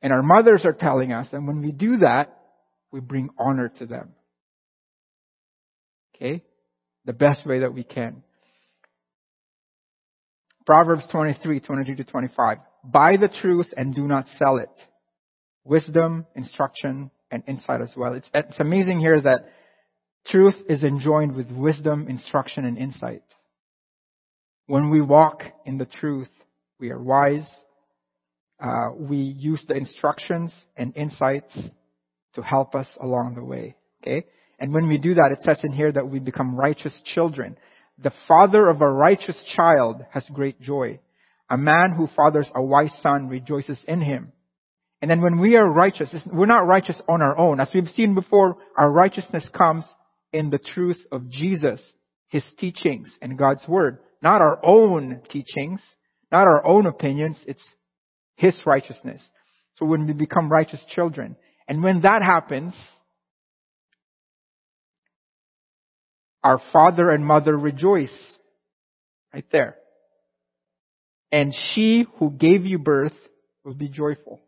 And 0.02 0.12
our 0.12 0.24
mothers 0.24 0.66
are 0.66 0.74
telling 0.74 1.12
us 1.12 1.28
that 1.32 1.42
when 1.42 1.62
we 1.62 1.72
do 1.72 1.98
that, 1.98 2.38
we 2.92 3.00
bring 3.00 3.30
honor 3.38 3.72
to 3.80 3.86
them. 3.86 4.10
Okay? 6.16 6.44
The 7.06 7.14
best 7.14 7.46
way 7.46 7.60
that 7.60 7.74
we 7.74 7.84
can. 7.84 8.24
Proverbs 10.66 11.04
23, 11.12 11.60
22 11.60 11.96
to 11.96 12.04
25. 12.04 12.58
Buy 12.84 13.18
the 13.18 13.28
truth 13.28 13.68
and 13.76 13.96
do 13.96 14.08
not 14.08 14.26
sell 14.38 14.58
it. 14.58 14.70
Wisdom, 15.64 16.26
instruction, 16.36 17.12
and 17.32 17.44
insight 17.48 17.82
as 17.82 17.92
well. 17.96 18.14
It's, 18.14 18.30
it's 18.34 18.60
amazing 18.60 19.00
here 19.00 19.20
that 19.22 19.52
truth 20.28 20.56
is 20.68 20.84
enjoined 20.84 21.36
with 21.36 21.52
wisdom, 21.52 22.08
instruction, 22.08 22.66
and 22.66 22.78
insight. 22.78 23.24
When 24.72 24.90
we 24.90 25.02
walk 25.02 25.44
in 25.66 25.78
the 25.78 25.86
truth, 25.86 26.30
we 26.80 26.92
are 26.92 27.04
wise. 27.04 27.46
Uh, 28.58 28.92
we 28.98 29.18
use 29.18 29.62
the 29.68 29.76
instructions 29.76 30.50
and 30.78 30.96
insights 30.96 31.54
to 32.36 32.42
help 32.42 32.74
us 32.74 32.88
along 33.02 33.36
the 33.36 33.44
way. 33.44 33.76
Okay? 34.02 34.26
And 34.60 34.74
when 34.74 34.88
we 34.88 34.98
do 34.98 35.16
that, 35.16 35.36
it 35.38 35.44
says 35.44 35.60
in 35.66 35.74
here 35.74 35.92
that 35.92 36.08
we 36.08 36.20
become 36.20 36.56
righteous 36.56 36.94
children. 37.04 37.58
The 38.02 38.14
father 38.30 38.70
of 38.70 38.82
a 38.82 38.90
righteous 38.90 39.36
child 39.58 40.06
has 40.12 40.24
great 40.34 40.62
joy. 40.62 41.02
A 41.50 41.58
man 41.58 41.94
who 41.98 42.08
fathers 42.08 42.48
a 42.56 42.64
wise 42.64 42.94
son 43.04 43.28
rejoices 43.28 43.78
in 43.90 44.00
him. 44.00 44.32
And 45.02 45.12
then 45.12 45.20
when 45.20 45.42
we 45.42 45.58
are 45.58 45.70
righteous, 45.70 46.16
we're 46.32 46.46
not 46.46 46.66
righteous 46.66 47.02
on 47.10 47.22
our 47.22 47.38
own. 47.38 47.60
As 47.60 47.68
we've 47.74 47.90
seen 47.90 48.16
before, 48.16 48.56
our 48.78 48.90
righteousness 48.90 49.44
comes 49.54 49.84
in 50.32 50.50
the 50.50 50.60
truth 50.60 51.06
of 51.12 51.30
Jesus, 51.30 51.82
His 52.30 52.46
teachings, 52.58 53.10
and 53.22 53.38
God's 53.38 53.68
Word. 53.68 54.00
Not 54.22 54.42
our 54.42 54.60
own 54.64 55.22
teachings, 55.30 55.82
not 56.32 56.48
our 56.48 56.66
own 56.66 56.86
opinions, 56.86 57.38
it's 57.48 57.64
His 58.36 58.56
righteousness. 58.66 59.22
So 59.76 59.86
when 59.86 60.06
we 60.06 60.14
become 60.14 60.50
righteous 60.50 60.84
children, 60.90 61.36
and 61.68 61.84
when 61.84 62.02
that 62.02 62.22
happens, 62.22 62.74
Our 66.44 66.62
father 66.74 67.10
and 67.10 67.26
mother 67.26 67.56
rejoice. 67.56 68.14
Right 69.34 69.46
there. 69.52 69.76
And 71.32 71.54
she 71.74 72.06
who 72.18 72.32
gave 72.32 72.66
you 72.66 72.80
birth 72.80 73.14
will 73.64 73.76
be 73.76 73.88
joyful. 73.88 74.42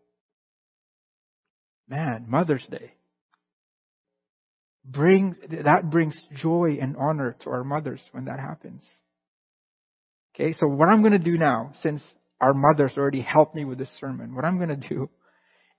Man, 1.87 2.25
Mother's 2.27 2.65
Day. 2.69 2.93
Bring, 4.83 5.35
that 5.63 5.89
brings 5.89 6.19
joy 6.35 6.77
and 6.81 6.97
honor 6.97 7.37
to 7.43 7.49
our 7.51 7.63
mothers 7.63 8.01
when 8.11 8.25
that 8.25 8.39
happens. 8.39 8.83
Okay, 10.35 10.53
so 10.53 10.67
what 10.67 10.89
I'm 10.89 11.01
going 11.01 11.13
to 11.13 11.19
do 11.19 11.37
now, 11.37 11.73
since 11.81 12.01
our 12.41 12.53
mothers 12.53 12.93
already 12.97 13.21
helped 13.21 13.55
me 13.55 13.65
with 13.65 13.77
this 13.77 13.89
sermon, 13.99 14.35
what 14.35 14.45
I'm 14.45 14.57
going 14.57 14.69
to 14.69 14.89
do 14.89 15.09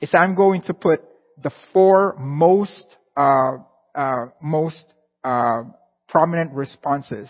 is 0.01 0.11
I'm 0.15 0.35
going 0.35 0.63
to 0.63 0.75
put 0.75 1.01
the 1.43 1.51
four 1.73 2.17
most, 2.19 2.87
uh, 3.17 3.57
uh, 3.95 4.27
most, 4.41 4.85
uh, 5.25 5.63
prominent 6.09 6.53
responses 6.53 7.29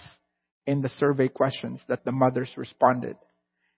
in 0.67 0.83
the 0.83 0.91
survey 0.99 1.29
questions 1.29 1.81
that 1.89 2.05
the 2.05 2.13
mothers 2.13 2.51
responded. 2.57 3.17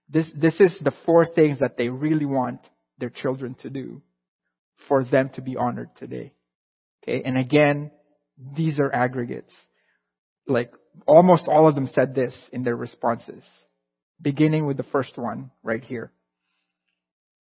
This, 0.09 0.27
this 0.35 0.59
is 0.61 0.73
the 0.81 0.93
four 1.05 1.27
things 1.27 1.61
that 1.61 1.77
they 1.77 1.89
really 1.89 2.27
want 2.27 2.61
their 2.99 3.11
children 3.11 3.55
to 3.63 3.71
do 3.71 4.03
for 4.89 5.05
them 5.05 5.31
to 5.35 5.43
be 5.43 5.57
honored 5.57 5.91
today. 5.97 6.33
Okay, 7.03 7.23
and 7.25 7.39
again, 7.39 7.91
these 8.57 8.81
are 8.81 8.93
aggregates. 8.93 9.53
Like 10.47 10.73
almost 11.07 11.45
all 11.47 11.69
of 11.69 11.75
them 11.75 11.91
said 11.95 12.15
this 12.15 12.35
in 12.53 12.63
their 12.63 12.77
responses, 12.77 13.43
beginning 14.21 14.67
with 14.67 14.77
the 14.77 14.83
first 14.85 15.17
one 15.17 15.51
right 15.63 15.83
here. 15.83 16.13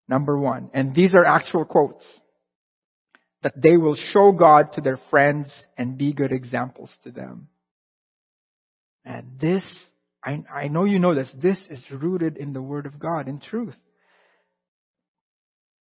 Number 0.07 0.37
one, 0.37 0.69
and 0.73 0.93
these 0.93 1.13
are 1.13 1.25
actual 1.25 1.65
quotes, 1.65 2.05
that 3.41 3.53
they 3.61 3.77
will 3.77 3.95
show 3.95 4.31
God 4.31 4.73
to 4.73 4.81
their 4.81 4.99
friends 5.09 5.51
and 5.77 5.97
be 5.97 6.13
good 6.13 6.31
examples 6.31 6.89
to 7.03 7.11
them. 7.11 7.47
And 9.03 9.39
this, 9.39 9.63
I, 10.23 10.43
I 10.51 10.67
know 10.67 10.83
you 10.83 10.99
know 10.99 11.13
this, 11.13 11.29
this 11.41 11.59
is 11.69 11.83
rooted 11.91 12.37
in 12.37 12.53
the 12.53 12.61
Word 12.61 12.85
of 12.85 12.99
God, 12.99 13.27
in 13.27 13.39
truth. 13.39 13.75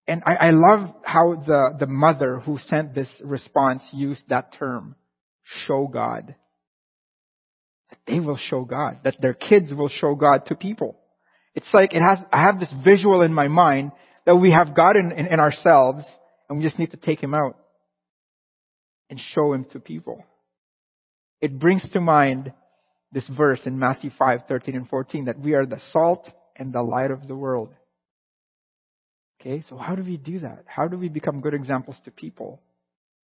And 0.09 0.23
I, 0.27 0.35
I 0.35 0.51
love 0.51 0.95
how 1.05 1.37
the, 1.37 1.77
the 1.79 1.87
mother 1.87 2.41
who 2.41 2.59
sent 2.59 2.95
this 2.95 3.09
response 3.23 3.83
used 3.93 4.29
that 4.29 4.55
term, 4.59 4.97
show 5.67 5.87
God. 5.87 6.35
They 8.07 8.21
will 8.21 8.37
show 8.37 8.65
God, 8.65 9.01
that 9.05 9.21
their 9.21 9.35
kids 9.35 9.73
will 9.73 9.89
show 9.89 10.15
God 10.15 10.47
to 10.47 10.55
people. 10.55 10.99
It's 11.55 11.69
like 11.73 11.95
it 11.95 12.03
has, 12.03 12.19
I 12.33 12.43
have 12.43 12.59
this 12.59 12.73
visual 12.85 13.23
in 13.23 13.33
my 13.33 13.49
mind 13.49 13.93
that 14.27 14.37
we 14.37 14.53
have 14.53 14.75
God 14.75 14.97
in, 14.97 15.13
in, 15.13 15.27
in 15.27 15.41
ourselves 15.41 16.05
and 16.49 16.59
we 16.59 16.65
just 16.65 16.79
need 16.79 16.91
to 16.93 16.97
take 16.97 17.23
Him 17.23 17.35
out 17.35 17.57
and 19.11 19.21
show 19.35 19.53
Him 19.53 19.67
to 19.73 19.81
people. 19.81 20.25
It 21.41 21.59
brings 21.59 21.87
to 21.91 22.01
mind 22.01 22.53
this 23.13 23.29
verse 23.29 23.61
in 23.67 23.79
Matthew 23.79 24.11
5, 24.19 24.41
13 24.49 24.75
and 24.75 24.89
14 24.89 25.27
that 25.27 25.39
we 25.39 25.55
are 25.55 25.67
the 25.67 25.81
salt 25.93 26.29
and 26.57 26.73
the 26.73 26.83
light 26.83 27.11
of 27.11 27.29
the 27.29 27.37
world. 27.37 27.71
Okay, 29.41 29.65
so 29.69 29.77
how 29.77 29.97
do 29.97 30.03
we 30.03 30.17
do 30.17 30.41
that? 30.41 30.65
How 30.67 30.89
do 30.89 30.97
we 30.97 31.09
become 31.09 31.41
good 31.41 31.55
examples 31.55 31.97
to 32.05 32.11
people 32.11 32.63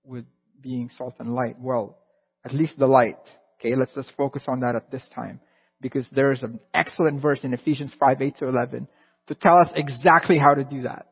with 0.04 0.24
being 0.60 0.90
salt 0.98 1.14
and 1.20 1.34
light? 1.34 1.56
Well, 1.60 1.96
at 2.44 2.52
least 2.52 2.78
the 2.78 2.86
light. 2.86 3.18
Okay, 3.58 3.74
let's 3.74 3.94
just 3.94 4.12
focus 4.16 4.44
on 4.46 4.60
that 4.60 4.76
at 4.76 4.90
this 4.90 5.02
time. 5.14 5.40
Because 5.80 6.06
there 6.12 6.32
is 6.32 6.42
an 6.42 6.60
excellent 6.74 7.22
verse 7.22 7.40
in 7.42 7.54
Ephesians 7.54 7.92
5, 7.98 8.20
8 8.20 8.36
to 8.38 8.48
11 8.48 8.88
to 9.28 9.34
tell 9.34 9.58
us 9.58 9.70
exactly 9.74 10.38
how 10.38 10.54
to 10.54 10.64
do 10.64 10.82
that. 10.82 11.06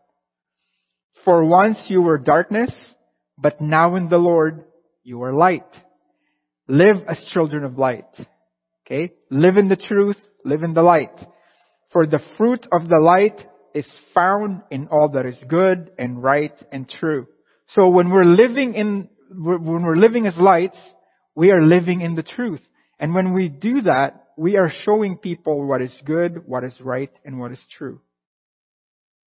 For 1.24 1.44
once 1.44 1.78
you 1.88 2.02
were 2.02 2.18
darkness, 2.18 2.72
but 3.38 3.60
now 3.60 3.96
in 3.96 4.08
the 4.08 4.18
Lord 4.18 4.64
you 5.02 5.22
are 5.22 5.32
light. 5.32 5.66
Live 6.68 6.96
as 7.08 7.22
children 7.32 7.64
of 7.64 7.78
light. 7.78 8.08
Okay? 8.86 9.12
Live 9.30 9.56
in 9.56 9.68
the 9.68 9.76
truth, 9.76 10.16
live 10.44 10.62
in 10.62 10.74
the 10.74 10.82
light. 10.82 11.16
For 11.92 12.06
the 12.06 12.20
fruit 12.36 12.66
of 12.72 12.88
the 12.88 12.98
light 12.98 13.40
is 13.74 13.86
found 14.14 14.62
in 14.70 14.88
all 14.88 15.10
that 15.10 15.26
is 15.26 15.36
good 15.48 15.90
and 15.98 16.22
right 16.22 16.54
and 16.72 16.88
true. 16.88 17.26
So 17.68 17.88
when 17.88 18.10
we're 18.10 18.24
living 18.24 18.74
in, 18.74 19.08
when 19.30 19.84
we're 19.84 19.96
living 19.96 20.26
as 20.26 20.36
lights, 20.36 20.78
we 21.36 21.52
are 21.52 21.62
living 21.62 22.00
in 22.00 22.16
the 22.16 22.24
truth. 22.24 22.62
And 22.98 23.14
when 23.14 23.32
we 23.34 23.48
do 23.48 23.82
that, 23.82 24.24
we 24.36 24.56
are 24.56 24.70
showing 24.84 25.18
people 25.18 25.64
what 25.66 25.82
is 25.82 25.94
good, 26.04 26.42
what 26.46 26.64
is 26.64 26.74
right, 26.80 27.12
and 27.24 27.38
what 27.38 27.52
is 27.52 27.60
true. 27.76 28.00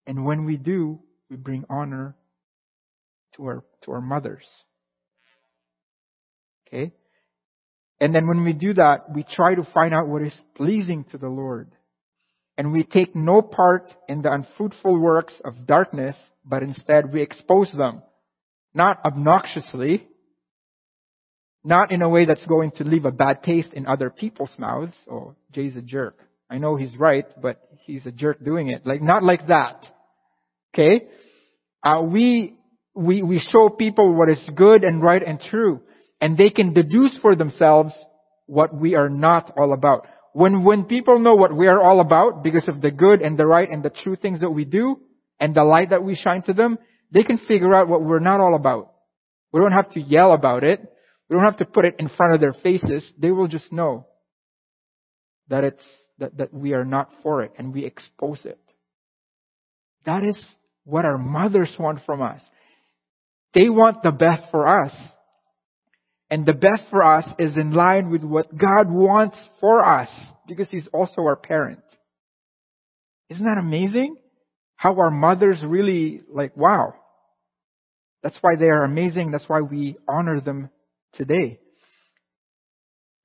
And 0.06 0.24
when 0.24 0.44
we 0.46 0.56
do, 0.56 1.00
we 1.28 1.36
bring 1.36 1.64
honor 1.68 2.16
to 3.34 3.44
our, 3.44 3.64
to 3.82 3.90
our 3.90 4.00
mothers. 4.00 4.46
Okay? 6.66 6.92
And 8.00 8.14
then 8.14 8.28
when 8.28 8.44
we 8.44 8.52
do 8.52 8.74
that, 8.74 9.12
we 9.12 9.24
try 9.24 9.54
to 9.54 9.64
find 9.74 9.92
out 9.92 10.06
what 10.06 10.22
is 10.22 10.34
pleasing 10.54 11.04
to 11.10 11.18
the 11.18 11.28
Lord. 11.28 11.72
And 12.56 12.72
we 12.72 12.84
take 12.84 13.16
no 13.16 13.42
part 13.42 13.92
in 14.08 14.22
the 14.22 14.32
unfruitful 14.32 14.98
works 14.98 15.34
of 15.44 15.66
darkness, 15.66 16.16
but 16.44 16.62
instead 16.62 17.12
we 17.12 17.20
expose 17.20 17.70
them. 17.72 18.02
Not 18.74 19.04
obnoxiously, 19.04 20.06
not 21.66 21.90
in 21.90 22.00
a 22.00 22.08
way 22.08 22.24
that's 22.24 22.46
going 22.46 22.70
to 22.72 22.84
leave 22.84 23.04
a 23.04 23.12
bad 23.12 23.42
taste 23.42 23.72
in 23.72 23.86
other 23.86 24.08
people's 24.08 24.50
mouths. 24.58 24.94
Oh, 25.10 25.34
Jay's 25.52 25.76
a 25.76 25.82
jerk. 25.82 26.18
I 26.48 26.58
know 26.58 26.76
he's 26.76 26.96
right, 26.96 27.26
but 27.42 27.60
he's 27.84 28.06
a 28.06 28.12
jerk 28.12 28.44
doing 28.44 28.68
it. 28.68 28.86
Like, 28.86 29.02
not 29.02 29.24
like 29.24 29.48
that. 29.48 29.84
Okay? 30.72 31.06
Uh, 31.82 32.06
we, 32.08 32.56
we, 32.94 33.22
we 33.22 33.40
show 33.50 33.68
people 33.68 34.14
what 34.14 34.28
is 34.28 34.40
good 34.54 34.84
and 34.84 35.02
right 35.02 35.22
and 35.22 35.40
true. 35.40 35.80
And 36.20 36.38
they 36.38 36.50
can 36.50 36.72
deduce 36.72 37.18
for 37.18 37.34
themselves 37.34 37.92
what 38.46 38.74
we 38.74 38.94
are 38.94 39.08
not 39.08 39.52
all 39.58 39.72
about. 39.72 40.06
When, 40.32 40.62
when 40.64 40.84
people 40.84 41.18
know 41.18 41.34
what 41.34 41.54
we 41.54 41.66
are 41.66 41.82
all 41.82 42.00
about 42.00 42.44
because 42.44 42.68
of 42.68 42.80
the 42.80 42.92
good 42.92 43.22
and 43.22 43.36
the 43.36 43.46
right 43.46 43.68
and 43.68 43.82
the 43.82 43.90
true 43.90 44.14
things 44.14 44.40
that 44.40 44.50
we 44.50 44.64
do 44.64 45.00
and 45.40 45.54
the 45.54 45.64
light 45.64 45.90
that 45.90 46.04
we 46.04 46.14
shine 46.14 46.42
to 46.42 46.52
them, 46.52 46.78
they 47.10 47.24
can 47.24 47.38
figure 47.38 47.74
out 47.74 47.88
what 47.88 48.02
we're 48.02 48.20
not 48.20 48.40
all 48.40 48.54
about. 48.54 48.92
We 49.52 49.60
don't 49.60 49.72
have 49.72 49.90
to 49.92 50.00
yell 50.00 50.32
about 50.32 50.62
it. 50.62 50.92
We 51.28 51.34
don't 51.34 51.44
have 51.44 51.58
to 51.58 51.64
put 51.64 51.84
it 51.84 51.96
in 51.98 52.08
front 52.08 52.34
of 52.34 52.40
their 52.40 52.52
faces. 52.52 53.10
They 53.18 53.30
will 53.30 53.48
just 53.48 53.72
know 53.72 54.06
that 55.48 55.64
it's, 55.64 55.82
that, 56.18 56.36
that 56.38 56.54
we 56.54 56.72
are 56.74 56.84
not 56.84 57.10
for 57.22 57.42
it 57.42 57.52
and 57.58 57.74
we 57.74 57.84
expose 57.84 58.40
it. 58.44 58.60
That 60.04 60.22
is 60.22 60.38
what 60.84 61.04
our 61.04 61.18
mothers 61.18 61.74
want 61.78 62.00
from 62.06 62.22
us. 62.22 62.40
They 63.54 63.68
want 63.68 64.02
the 64.02 64.12
best 64.12 64.44
for 64.50 64.84
us. 64.84 64.92
And 66.30 66.44
the 66.44 66.54
best 66.54 66.84
for 66.90 67.02
us 67.02 67.24
is 67.38 67.56
in 67.56 67.72
line 67.72 68.10
with 68.10 68.22
what 68.22 68.56
God 68.56 68.90
wants 68.90 69.38
for 69.60 69.84
us 69.84 70.08
because 70.46 70.68
He's 70.70 70.88
also 70.92 71.22
our 71.22 71.36
parent. 71.36 71.80
Isn't 73.30 73.44
that 73.44 73.58
amazing? 73.58 74.16
How 74.76 74.94
our 74.96 75.10
mothers 75.10 75.62
really 75.66 76.22
like, 76.28 76.56
wow. 76.56 76.94
That's 78.22 78.36
why 78.40 78.56
they 78.58 78.66
are 78.66 78.84
amazing. 78.84 79.30
That's 79.30 79.48
why 79.48 79.60
we 79.60 79.96
honor 80.08 80.40
them 80.40 80.70
today. 81.16 81.60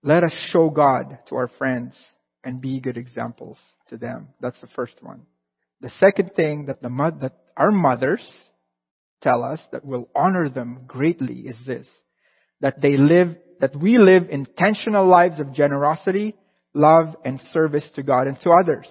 Let 0.04 0.24
us 0.24 0.34
show 0.52 0.70
God 0.70 1.20
to 1.28 1.36
our 1.36 1.50
friends 1.58 1.96
and 2.44 2.62
be 2.62 2.80
good 2.80 2.98
examples 2.98 3.58
to 3.90 3.98
them. 3.98 4.30
That's 4.40 4.60
the 4.62 4.68
first 4.76 4.96
one. 5.02 5.24
The 5.82 5.92
second 6.00 6.32
thing 6.36 6.66
that 6.66 6.82
the 6.82 6.90
that 7.22 7.38
our 7.58 7.72
mothers 7.72 8.26
tell 9.22 9.44
us 9.44 9.60
that 9.72 9.86
will 9.86 10.10
honor 10.16 10.50
them 10.50 10.82
greatly 10.88 11.42
is 11.42 11.58
this 11.66 11.88
that 12.62 12.80
they 12.80 12.96
live, 12.96 13.36
that 13.60 13.76
we 13.76 13.98
live 13.98 14.30
intentional 14.30 15.08
lives 15.08 15.40
of 15.40 15.52
generosity, 15.52 16.36
love, 16.76 17.16
and 17.26 17.42
service 17.52 17.88
to 17.96 18.04
God 18.04 18.28
and 18.28 18.40
to 18.42 18.52
others. 18.52 18.88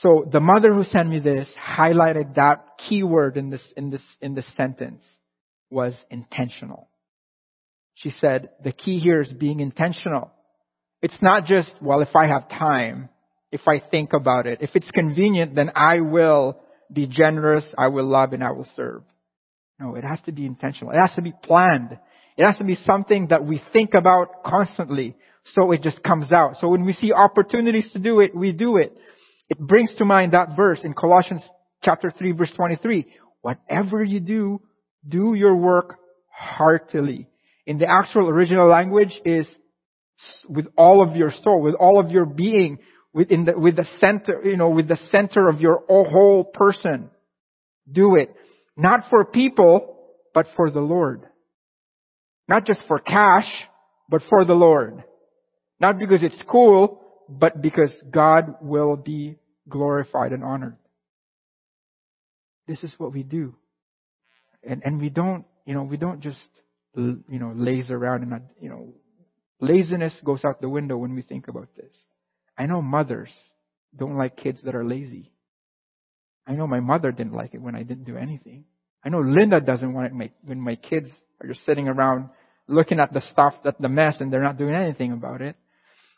So 0.00 0.28
the 0.30 0.40
mother 0.40 0.72
who 0.72 0.84
sent 0.84 1.08
me 1.08 1.20
this 1.20 1.48
highlighted 1.58 2.34
that 2.36 2.64
key 2.86 3.02
word 3.02 3.36
in 3.36 3.50
this, 3.50 3.62
in 3.76 3.90
this, 3.90 4.02
in 4.20 4.34
this 4.34 4.46
sentence 4.56 5.02
was 5.70 5.94
intentional. 6.10 6.88
She 8.02 8.10
said, 8.20 8.50
the 8.64 8.72
key 8.72 8.98
here 8.98 9.20
is 9.20 9.32
being 9.32 9.60
intentional. 9.60 10.32
It's 11.02 11.20
not 11.22 11.46
just, 11.46 11.70
well, 11.80 12.00
if 12.00 12.14
I 12.16 12.26
have 12.26 12.48
time, 12.48 13.08
if 13.52 13.62
I 13.68 13.80
think 13.80 14.12
about 14.12 14.46
it, 14.46 14.58
if 14.60 14.70
it's 14.74 14.90
convenient, 14.90 15.54
then 15.54 15.70
I 15.76 16.00
will 16.00 16.60
be 16.92 17.06
generous, 17.06 17.64
I 17.78 17.88
will 17.88 18.06
love, 18.06 18.32
and 18.32 18.42
I 18.42 18.50
will 18.50 18.66
serve. 18.74 19.02
No, 19.78 19.94
it 19.94 20.04
has 20.04 20.20
to 20.26 20.32
be 20.32 20.46
intentional. 20.46 20.92
It 20.92 20.98
has 20.98 21.14
to 21.14 21.22
be 21.22 21.32
planned. 21.44 21.98
It 22.36 22.44
has 22.44 22.56
to 22.58 22.64
be 22.64 22.76
something 22.84 23.28
that 23.28 23.44
we 23.44 23.62
think 23.72 23.94
about 23.94 24.42
constantly 24.44 25.16
so 25.54 25.72
it 25.72 25.82
just 25.82 26.02
comes 26.02 26.32
out. 26.32 26.56
So 26.60 26.68
when 26.68 26.84
we 26.84 26.92
see 26.92 27.12
opportunities 27.12 27.90
to 27.92 27.98
do 27.98 28.20
it, 28.20 28.34
we 28.34 28.52
do 28.52 28.76
it. 28.76 28.96
It 29.48 29.58
brings 29.58 29.92
to 29.98 30.04
mind 30.04 30.32
that 30.32 30.56
verse 30.56 30.80
in 30.82 30.94
Colossians 30.94 31.42
chapter 31.82 32.10
3 32.10 32.32
verse 32.32 32.52
23. 32.56 33.06
Whatever 33.42 34.02
you 34.02 34.20
do, 34.20 34.60
do 35.06 35.34
your 35.34 35.56
work 35.56 35.98
heartily. 36.30 37.28
In 37.66 37.78
the 37.78 37.86
actual 37.88 38.28
original 38.28 38.68
language 38.68 39.20
is 39.24 39.46
with 40.48 40.66
all 40.76 41.06
of 41.06 41.16
your 41.16 41.30
soul, 41.30 41.62
with 41.62 41.74
all 41.74 42.00
of 42.00 42.10
your 42.10 42.26
being, 42.26 42.78
within 43.12 43.44
the, 43.44 43.58
with 43.58 43.76
the 43.76 43.86
center, 43.98 44.40
you 44.44 44.56
know, 44.56 44.70
with 44.70 44.88
the 44.88 44.98
center 45.10 45.48
of 45.48 45.60
your 45.60 45.84
whole 45.88 46.44
person. 46.44 47.10
Do 47.90 48.16
it. 48.16 48.34
Not 48.76 49.04
for 49.10 49.24
people, 49.24 49.98
but 50.34 50.46
for 50.56 50.70
the 50.70 50.80
Lord. 50.80 51.26
Not 52.48 52.66
just 52.66 52.80
for 52.88 52.98
cash, 52.98 53.50
but 54.08 54.22
for 54.28 54.44
the 54.44 54.54
Lord. 54.54 55.04
Not 55.80 55.98
because 55.98 56.22
it's 56.22 56.42
cool, 56.48 57.00
but 57.28 57.60
because 57.60 57.92
God 58.10 58.56
will 58.60 58.96
be 58.96 59.36
glorified 59.68 60.32
and 60.32 60.44
honored. 60.44 60.76
This 62.66 62.82
is 62.82 62.92
what 62.98 63.12
we 63.12 63.22
do. 63.22 63.54
And, 64.62 64.82
and 64.84 65.00
we 65.00 65.08
don't, 65.08 65.44
you 65.66 65.74
know, 65.74 65.82
we 65.82 65.96
don't 65.96 66.20
just, 66.20 66.38
you 66.94 67.22
know, 67.28 67.52
lays 67.54 67.90
around 67.90 68.22
and 68.22 68.42
you 68.60 68.68
know, 68.68 68.94
laziness 69.60 70.12
goes 70.24 70.44
out 70.44 70.60
the 70.60 70.68
window 70.68 70.96
when 70.96 71.14
we 71.14 71.22
think 71.22 71.48
about 71.48 71.68
this. 71.76 71.92
I 72.56 72.66
know 72.66 72.82
mothers 72.82 73.30
don't 73.96 74.16
like 74.16 74.36
kids 74.36 74.60
that 74.64 74.74
are 74.74 74.84
lazy. 74.84 75.32
I 76.46 76.52
know 76.52 76.66
my 76.66 76.80
mother 76.80 77.12
didn't 77.12 77.34
like 77.34 77.54
it 77.54 77.62
when 77.62 77.74
I 77.74 77.82
didn't 77.82 78.04
do 78.04 78.16
anything. 78.16 78.64
I 79.04 79.08
know 79.08 79.20
Linda 79.20 79.60
doesn't 79.60 79.92
want 79.92 80.12
it 80.12 80.32
when 80.44 80.60
my 80.60 80.76
kids 80.76 81.08
are 81.40 81.48
just 81.48 81.64
sitting 81.64 81.88
around 81.88 82.30
looking 82.68 83.00
at 83.00 83.12
the 83.12 83.20
stuff, 83.32 83.54
at 83.64 83.80
the 83.80 83.88
mess, 83.88 84.20
and 84.20 84.32
they're 84.32 84.42
not 84.42 84.56
doing 84.56 84.74
anything 84.74 85.12
about 85.12 85.42
it. 85.42 85.56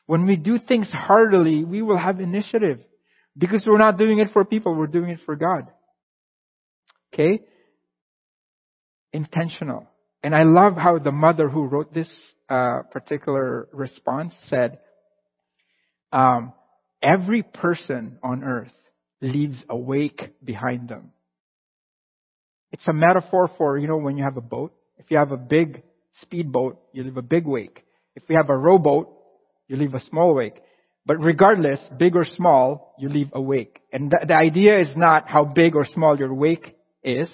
When 0.07 0.27
we 0.27 0.37
do 0.37 0.59
things 0.59 0.89
heartily, 0.93 1.65
we 1.65 1.83
will 1.83 1.97
have 1.97 2.21
initiative. 2.21 2.81
Because 3.37 3.65
we're 3.67 3.79
not 3.79 3.99
doing 3.99 4.19
it 4.19 4.29
for 4.33 4.45
people, 4.45 4.75
we're 4.75 4.87
doing 4.87 5.11
it 5.11 5.21
for 5.25 5.35
God. 5.35 5.67
Okay? 7.13 7.43
Intentional. 9.13 9.89
And 10.25 10.35
I 10.35 10.45
love 10.45 10.75
how 10.79 10.99
the 10.99 11.13
mother 11.13 11.51
who 11.51 11.65
wrote 11.65 11.93
this 11.93 12.09
uh, 12.49 12.79
particular 12.91 13.69
response 13.75 14.35
said, 14.49 14.79
um, 16.13 16.55
every 17.03 17.43
person 17.43 18.19
on 18.23 18.43
earth 18.43 18.73
leaves 19.21 19.59
a 19.69 19.77
wake 19.77 20.33
behind 20.43 20.89
them. 20.89 21.13
It's 22.73 22.89
a 22.89 22.95
metaphor 22.95 23.51
for, 23.59 23.77
you 23.77 23.87
know, 23.87 23.99
when 23.99 24.17
you 24.17 24.25
have 24.25 24.39
a 24.39 24.41
boat. 24.41 24.73
If 24.97 25.11
you 25.11 25.19
have 25.19 25.31
a 25.31 25.37
big 25.37 25.83
speedboat, 26.23 26.81
you 26.95 27.05
leave 27.05 27.19
a 27.19 27.23
big 27.23 27.45
wake. 27.45 27.85
If 28.17 28.23
you 28.31 28.39
have 28.39 28.49
a 28.49 28.57
rowboat, 28.57 29.13
you 29.69 29.77
leave 29.77 29.93
a 29.93 30.03
small 30.07 30.35
wake. 30.35 30.57
But 31.05 31.19
regardless, 31.19 31.81
big 31.99 32.17
or 32.17 32.25
small, 32.25 32.95
you 32.99 33.11
leave 33.11 33.29
a 33.35 33.43
wake. 33.43 33.83
And 33.93 34.11
the, 34.11 34.25
the 34.27 34.35
idea 34.35 34.81
is 34.81 34.97
not 34.97 35.29
how 35.29 35.45
big 35.45 35.77
or 35.77 35.85
small 35.85 36.19
your 36.19 36.33
wake 36.33 36.79
is. 37.03 37.29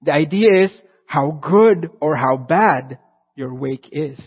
The 0.00 0.12
idea 0.12 0.64
is 0.64 0.72
how 1.12 1.30
good 1.30 1.90
or 2.00 2.16
how 2.16 2.38
bad 2.38 2.98
your 3.36 3.52
wake 3.52 3.86
is. 3.92 4.18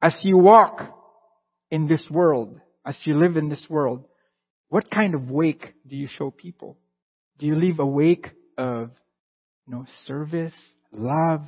As 0.00 0.14
you 0.22 0.38
walk 0.38 0.80
in 1.70 1.86
this 1.86 2.02
world, 2.10 2.58
as 2.82 2.96
you 3.04 3.12
live 3.12 3.36
in 3.36 3.50
this 3.50 3.62
world, 3.68 4.06
what 4.70 4.90
kind 4.90 5.14
of 5.14 5.30
wake 5.30 5.74
do 5.86 5.94
you 5.94 6.06
show 6.06 6.30
people? 6.30 6.78
Do 7.36 7.44
you 7.44 7.56
leave 7.56 7.78
a 7.78 7.84
wake 7.84 8.30
of, 8.56 8.90
you 9.66 9.74
know, 9.74 9.84
service, 10.06 10.54
love, 10.92 11.42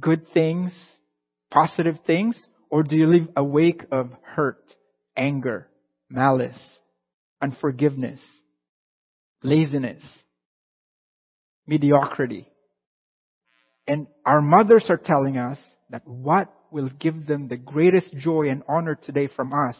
good 0.00 0.26
things, 0.34 0.72
positive 1.52 1.98
things? 2.08 2.36
Or 2.72 2.82
do 2.82 2.96
you 2.96 3.06
leave 3.06 3.28
a 3.36 3.44
wake 3.44 3.84
of 3.92 4.10
hurt, 4.34 4.64
anger, 5.16 5.68
malice, 6.10 6.58
unforgiveness, 7.40 8.18
laziness, 9.44 10.02
mediocrity? 11.68 12.48
And 13.86 14.06
our 14.24 14.40
mothers 14.40 14.86
are 14.88 14.96
telling 14.96 15.36
us 15.36 15.58
that 15.90 16.06
what 16.06 16.52
will 16.70 16.88
give 16.98 17.26
them 17.26 17.48
the 17.48 17.56
greatest 17.56 18.14
joy 18.16 18.48
and 18.48 18.62
honor 18.68 18.94
today 18.94 19.28
from 19.28 19.52
us 19.52 19.76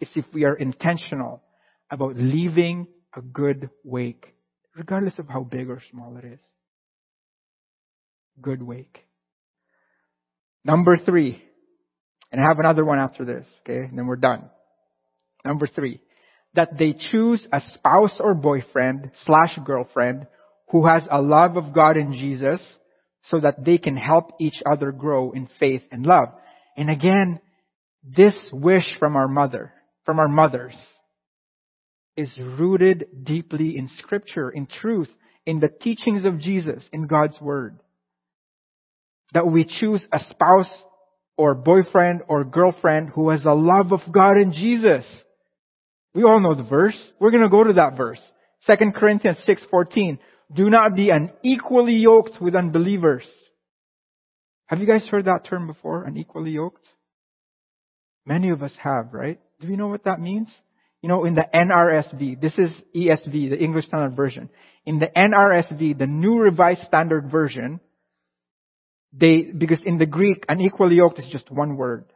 is 0.00 0.10
if 0.14 0.24
we 0.32 0.44
are 0.44 0.54
intentional 0.54 1.42
about 1.90 2.16
leaving 2.16 2.88
a 3.14 3.22
good 3.22 3.70
wake, 3.84 4.34
regardless 4.76 5.18
of 5.18 5.28
how 5.28 5.42
big 5.42 5.70
or 5.70 5.80
small 5.90 6.16
it 6.16 6.24
is. 6.24 6.40
Good 8.40 8.62
wake. 8.62 8.98
Number 10.64 10.96
three, 10.96 11.42
and 12.32 12.40
I 12.44 12.48
have 12.48 12.58
another 12.58 12.84
one 12.84 12.98
after 12.98 13.24
this, 13.24 13.46
okay, 13.60 13.86
and 13.86 13.96
then 13.96 14.06
we're 14.06 14.16
done. 14.16 14.50
Number 15.44 15.68
three, 15.68 16.00
that 16.54 16.78
they 16.78 16.94
choose 16.94 17.46
a 17.52 17.60
spouse 17.74 18.16
or 18.18 18.34
boyfriend 18.34 19.10
slash 19.24 19.58
girlfriend 19.64 20.26
who 20.70 20.86
has 20.86 21.02
a 21.10 21.20
love 21.20 21.56
of 21.56 21.74
God 21.74 21.96
and 21.96 22.14
Jesus 22.14 22.60
so 23.30 23.40
that 23.40 23.64
they 23.64 23.78
can 23.78 23.96
help 23.96 24.32
each 24.38 24.62
other 24.70 24.92
grow 24.92 25.32
in 25.32 25.48
faith 25.58 25.82
and 25.90 26.04
love. 26.04 26.28
And 26.76 26.90
again, 26.90 27.40
this 28.02 28.34
wish 28.52 28.96
from 28.98 29.16
our 29.16 29.28
mother, 29.28 29.72
from 30.04 30.18
our 30.18 30.28
mothers, 30.28 30.74
is 32.16 32.30
rooted 32.38 33.06
deeply 33.24 33.76
in 33.76 33.88
scripture, 33.98 34.50
in 34.50 34.66
truth, 34.66 35.08
in 35.46 35.60
the 35.60 35.68
teachings 35.68 36.24
of 36.24 36.38
Jesus, 36.38 36.82
in 36.92 37.06
God's 37.06 37.40
word. 37.40 37.80
That 39.32 39.46
we 39.46 39.64
choose 39.64 40.04
a 40.12 40.20
spouse 40.30 40.70
or 41.36 41.54
boyfriend 41.54 42.22
or 42.28 42.44
girlfriend 42.44 43.08
who 43.08 43.30
has 43.30 43.44
a 43.44 43.54
love 43.54 43.92
of 43.92 44.00
God 44.12 44.36
and 44.36 44.52
Jesus. 44.52 45.04
We 46.14 46.22
all 46.22 46.40
know 46.40 46.54
the 46.54 46.62
verse. 46.62 46.96
We're 47.18 47.32
going 47.32 47.42
to 47.42 47.48
go 47.48 47.64
to 47.64 47.72
that 47.74 47.96
verse. 47.96 48.20
2 48.66 48.92
Corinthians 48.94 49.38
6:14. 49.46 50.18
Do 50.52 50.70
not 50.70 50.94
be 50.94 51.10
unequally 51.10 51.94
yoked 51.94 52.40
with 52.40 52.54
unbelievers. 52.54 53.24
Have 54.66 54.80
you 54.80 54.86
guys 54.86 55.06
heard 55.06 55.26
that 55.26 55.44
term 55.44 55.66
before? 55.66 56.04
Unequally 56.04 56.52
yoked? 56.52 56.84
Many 58.26 58.50
of 58.50 58.62
us 58.62 58.72
have, 58.82 59.12
right? 59.12 59.40
Do 59.60 59.68
you 59.68 59.76
know 59.76 59.88
what 59.88 60.04
that 60.04 60.20
means? 60.20 60.48
You 61.02 61.08
know, 61.08 61.24
in 61.26 61.34
the 61.34 61.46
NRSV, 61.54 62.40
this 62.40 62.54
is 62.58 62.70
ESV, 62.96 63.50
the 63.50 63.62
English 63.62 63.86
Standard 63.86 64.16
Version. 64.16 64.48
In 64.86 64.98
the 64.98 65.08
NRSV, 65.14 65.98
the 65.98 66.06
New 66.06 66.38
Revised 66.38 66.82
Standard 66.82 67.30
Version, 67.30 67.80
they, 69.12 69.42
because 69.42 69.82
in 69.84 69.98
the 69.98 70.06
Greek, 70.06 70.44
unequally 70.48 70.96
yoked 70.96 71.18
is 71.18 71.26
just 71.30 71.50
one 71.50 71.76
word. 71.76 72.06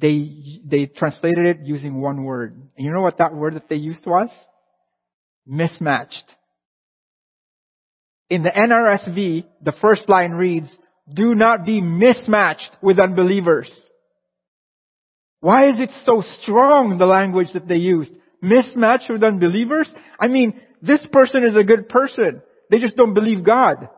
They, 0.00 0.60
they 0.64 0.86
translated 0.86 1.46
it 1.46 1.58
using 1.64 2.00
one 2.00 2.24
word. 2.24 2.54
And 2.76 2.84
you 2.84 2.92
know 2.92 3.02
what 3.02 3.18
that 3.18 3.34
word 3.34 3.54
that 3.54 3.68
they 3.68 3.76
used 3.76 4.04
was? 4.04 4.30
Mismatched. 5.46 6.24
In 8.30 8.42
the 8.42 8.50
NRSV, 8.50 9.44
the 9.62 9.72
first 9.80 10.08
line 10.08 10.32
reads, 10.32 10.68
do 11.12 11.34
not 11.34 11.64
be 11.64 11.80
mismatched 11.80 12.70
with 12.82 12.98
unbelievers. 12.98 13.70
Why 15.40 15.68
is 15.70 15.80
it 15.80 15.90
so 16.04 16.22
strong, 16.42 16.98
the 16.98 17.06
language 17.06 17.48
that 17.54 17.68
they 17.68 17.76
used? 17.76 18.12
Mismatched 18.42 19.10
with 19.10 19.22
unbelievers? 19.22 19.88
I 20.20 20.28
mean, 20.28 20.60
this 20.82 21.04
person 21.12 21.44
is 21.44 21.56
a 21.56 21.64
good 21.64 21.88
person. 21.88 22.42
They 22.70 22.78
just 22.78 22.96
don't 22.96 23.14
believe 23.14 23.44
God. 23.44 23.88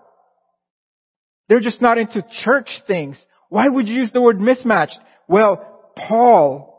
They're 1.48 1.60
just 1.60 1.82
not 1.82 1.98
into 1.98 2.24
church 2.44 2.70
things. 2.86 3.16
Why 3.48 3.68
would 3.68 3.88
you 3.88 3.94
use 3.94 4.12
the 4.12 4.22
word 4.22 4.40
mismatched? 4.40 4.98
Well, 5.26 5.90
Paul 5.96 6.70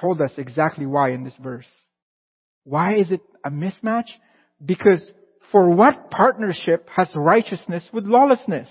told 0.00 0.22
us 0.22 0.32
exactly 0.38 0.86
why 0.86 1.10
in 1.10 1.24
this 1.24 1.36
verse. 1.40 1.66
Why 2.64 2.94
is 2.96 3.10
it 3.10 3.20
a 3.44 3.50
mismatch? 3.50 4.08
Because 4.64 5.02
for 5.54 5.70
what 5.70 6.10
partnership 6.10 6.88
has 6.96 7.06
righteousness 7.14 7.88
with 7.92 8.06
lawlessness? 8.06 8.68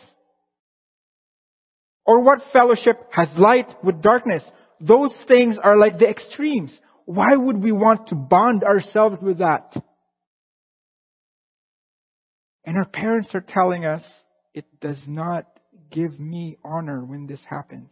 Or 2.05 2.19
what 2.19 2.41
fellowship 2.51 3.07
has 3.13 3.29
light 3.37 3.73
with 3.81 4.01
darkness? 4.01 4.43
Those 4.81 5.13
things 5.25 5.55
are 5.63 5.77
like 5.77 5.97
the 5.97 6.09
extremes. 6.09 6.77
Why 7.05 7.35
would 7.37 7.63
we 7.63 7.71
want 7.71 8.09
to 8.09 8.15
bond 8.15 8.65
ourselves 8.65 9.21
with 9.21 9.37
that? 9.37 9.73
And 12.65 12.75
our 12.75 12.89
parents 12.89 13.29
are 13.33 13.45
telling 13.47 13.85
us 13.85 14.03
it 14.53 14.65
does 14.81 14.99
not 15.07 15.45
give 15.89 16.19
me 16.19 16.57
honor 16.65 16.99
when 17.05 17.27
this 17.27 17.39
happens. 17.49 17.91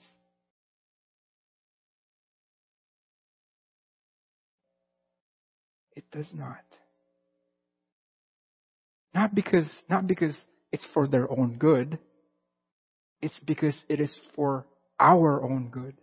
It 5.95 6.03
does 6.11 6.27
not. 6.33 6.70
Not 9.13 9.35
because, 9.35 9.69
not 9.89 10.07
because 10.07 10.35
it's 10.71 10.85
for 10.93 11.07
their 11.07 11.29
own 11.29 11.57
good. 11.57 11.99
It's 13.21 13.39
because 13.45 13.75
it 13.89 13.99
is 13.99 14.11
for 14.35 14.65
our 14.99 15.43
own 15.43 15.69
good. 15.69 15.95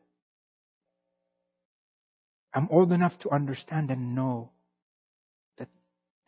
I'm 2.54 2.68
old 2.70 2.92
enough 2.92 3.12
to 3.20 3.30
understand 3.30 3.90
and 3.90 4.14
know 4.14 4.50
that 5.58 5.68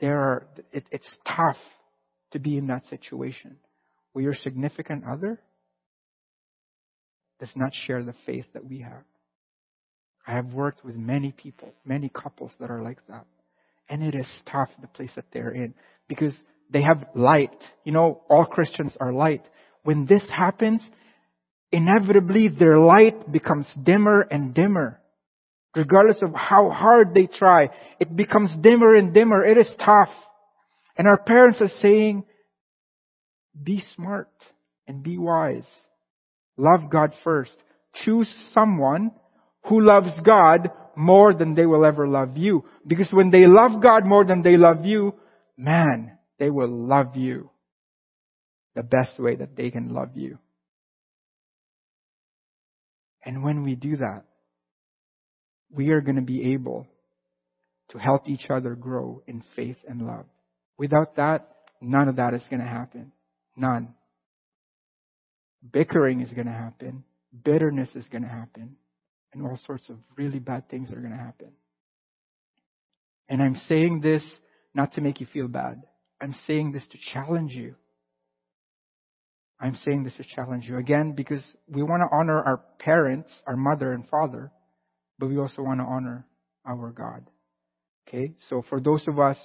there 0.01 0.21
are, 0.21 0.47
it, 0.73 0.85
it's 0.90 1.09
tough 1.27 1.57
to 2.33 2.38
be 2.38 2.57
in 2.57 2.69
that 2.69 2.85
situation 2.88 3.57
where 4.12 4.25
your 4.25 4.35
significant 4.35 5.05
other 5.05 5.40
does 7.38 7.51
not 7.57 7.73
share 7.75 8.03
the 8.03 8.14
faith 8.27 8.45
that 8.53 8.64
we 8.64 8.81
have. 8.81 9.05
I 10.27 10.33
have 10.33 10.53
worked 10.53 10.85
with 10.85 10.95
many 10.95 11.33
people, 11.33 11.75
many 11.85 12.09
couples 12.09 12.53
that 12.61 12.71
are 12.71 12.83
like 12.83 12.99
that. 13.09 13.27
And 13.88 14.03
it 14.03 14.14
is 14.14 14.27
tough, 14.47 14.69
the 14.81 14.87
place 14.87 15.11
that 15.16 15.25
they're 15.33 15.51
in, 15.51 15.75
because 16.07 16.35
they 16.72 16.83
have 16.83 17.06
light. 17.14 17.56
You 17.85 17.92
know, 17.92 18.22
all 18.28 18.46
Christians 18.46 18.92
are 19.00 19.12
light. 19.12 19.42
When 19.83 20.06
this 20.06 20.22
happens, 20.30 20.83
inevitably 21.72 22.48
their 22.48 22.78
light 22.78 23.30
becomes 23.30 23.66
dimmer 23.83 24.22
and 24.22 24.54
dimmer. 24.54 25.00
Regardless 25.74 26.22
of 26.22 26.35
how 26.35 26.70
hard 26.70 27.14
they 27.14 27.26
try, 27.26 27.68
it 28.00 28.16
becomes 28.16 28.50
dimmer 28.61 28.94
and 28.94 29.14
dimmer. 29.14 29.44
It 29.44 29.56
is 29.56 29.70
tough. 29.78 30.11
And 30.96 31.06
our 31.06 31.18
parents 31.18 31.61
are 31.61 31.70
saying, 31.80 32.24
be 33.62 33.83
smart 33.94 34.30
and 34.87 35.02
be 35.02 35.16
wise. 35.18 35.66
Love 36.56 36.90
God 36.90 37.12
first. 37.24 37.52
Choose 38.04 38.28
someone 38.52 39.12
who 39.64 39.80
loves 39.80 40.11
God 40.24 40.70
more 40.96 41.33
than 41.33 41.54
they 41.54 41.66
will 41.66 41.85
ever 41.85 42.06
love 42.06 42.37
you. 42.37 42.64
Because 42.87 43.09
when 43.12 43.30
they 43.30 43.46
love 43.46 43.83
God 43.83 44.04
more 44.04 44.24
than 44.24 44.42
they 44.42 44.56
love 44.56 44.85
you, 44.85 45.14
man, 45.56 46.18
they 46.40 46.50
will 46.50 46.70
love 46.70 47.16
you 47.16 47.50
the 48.74 48.83
best 48.83 49.20
way 49.20 49.37
that 49.37 49.57
they 49.57 49.70
can 49.70 49.90
love 49.90 50.16
you. 50.16 50.38
And 53.24 53.44
when 53.44 53.62
we 53.62 53.74
do 53.76 53.98
that, 53.98 54.24
we 55.70 55.90
are 55.90 56.00
going 56.00 56.16
to 56.16 56.22
be 56.22 56.55
able 56.55 56.88
to 57.90 57.98
help 57.98 58.26
each 58.26 58.46
other 58.48 58.74
grow 58.74 59.22
in 59.26 59.44
faith 59.55 59.76
and 59.87 60.07
love. 60.07 60.24
Without 60.79 61.16
that, 61.16 61.48
none 61.81 62.09
of 62.09 62.16
that 62.16 62.33
is 62.33 62.42
going 62.48 62.62
to 62.62 62.66
happen. 62.66 63.12
None. 63.55 63.94
Bickering 65.70 66.22
is 66.22 66.33
going 66.33 66.46
to 66.46 66.53
happen. 66.53 67.05
Bitterness 67.44 67.90
is 67.94 68.09
going 68.09 68.22
to 68.22 68.29
happen. 68.29 68.76
And 69.35 69.46
all 69.46 69.59
sorts 69.66 69.88
of 69.90 69.96
really 70.16 70.38
bad 70.38 70.70
things 70.70 70.90
are 70.90 71.00
going 71.00 71.12
to 71.12 71.18
happen. 71.18 71.53
And 73.29 73.42
I'm 73.42 73.61
saying 73.68 74.00
this 74.00 74.22
not 74.74 74.94
to 74.94 75.03
make 75.03 75.20
you 75.20 75.26
feel 75.33 75.46
bad. 75.46 75.83
I'm 76.20 76.35
saying 76.46 76.72
this 76.72 76.85
to 76.92 76.98
challenge 77.12 77.52
you. 77.52 77.74
I'm 79.61 79.78
saying 79.85 80.04
this 80.04 80.16
to 80.16 80.24
challenge 80.24 80.66
you 80.66 80.78
again 80.78 81.12
because 81.12 81.42
we 81.68 81.83
want 81.83 82.02
to 82.02 82.16
honor 82.16 82.42
our 82.42 82.62
parents, 82.78 83.30
our 83.46 83.56
mother 83.56 83.92
and 83.92 84.09
father, 84.09 84.50
but 85.18 85.28
we 85.28 85.38
also 85.38 85.62
want 85.62 85.80
to 85.80 85.85
honor 85.85 86.26
our 86.66 86.90
God. 86.90 87.28
Okay? 88.09 88.35
So 88.48 88.64
for 88.68 88.80
those 88.80 89.06
of 89.06 89.18
us, 89.18 89.37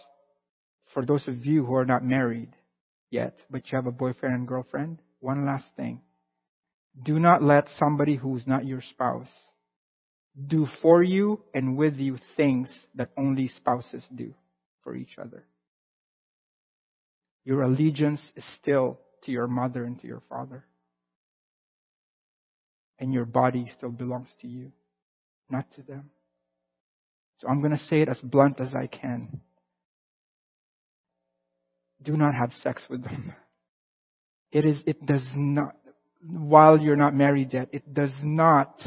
for 0.94 1.06
those 1.06 1.28
of 1.28 1.46
you 1.46 1.66
who 1.66 1.76
are 1.76 1.86
not 1.86 2.04
married 2.04 2.56
yet, 3.10 3.38
but 3.50 3.70
you 3.70 3.76
have 3.76 3.88
a 3.88 3.92
boyfriend 3.92 4.36
and 4.36 4.48
girlfriend, 4.48 5.02
one 5.20 5.46
last 5.46 5.66
thing. 5.76 6.02
Do 7.04 7.20
not 7.20 7.44
let 7.44 7.68
somebody 7.78 8.16
who's 8.16 8.48
not 8.48 8.66
your 8.66 8.82
spouse 8.82 9.28
do 10.48 10.68
for 10.82 11.04
you 11.04 11.42
and 11.54 11.78
with 11.78 11.96
you 11.96 12.18
things 12.38 12.70
that 12.96 13.10
only 13.18 13.50
spouses 13.50 14.04
do 14.14 14.34
for 14.84 14.96
each 14.96 15.18
other. 15.18 15.46
Your 17.46 17.62
allegiance 17.62 18.22
is 18.36 18.44
still 18.60 19.00
to 19.24 19.32
your 19.32 19.48
mother 19.48 19.86
and 19.86 20.00
to 20.02 20.08
your 20.08 20.24
father. 20.28 20.66
And 23.00 23.14
your 23.14 23.26
body 23.26 23.72
still 23.78 23.92
belongs 23.92 24.30
to 24.42 24.48
you, 24.48 24.72
not 25.50 25.72
to 25.76 25.84
them. 25.84 26.10
So 27.38 27.48
I'm 27.48 27.62
going 27.62 27.78
to 27.78 27.84
say 27.86 28.02
it 28.02 28.10
as 28.10 28.18
blunt 28.20 28.60
as 28.60 28.74
I 28.74 28.88
can. 28.88 29.42
Do 32.02 32.18
not 32.18 32.34
have 32.34 32.52
sex 32.64 32.84
with 32.90 33.04
them. 33.04 33.34
It 34.52 34.66
is, 34.66 34.80
it 34.86 35.06
does 35.06 35.24
not, 35.36 35.76
while 36.26 36.80
you're 36.80 36.96
not 36.96 37.14
married 37.14 37.54
yet, 37.54 37.70
it 37.74 37.94
does 37.94 38.14
not 38.24 38.80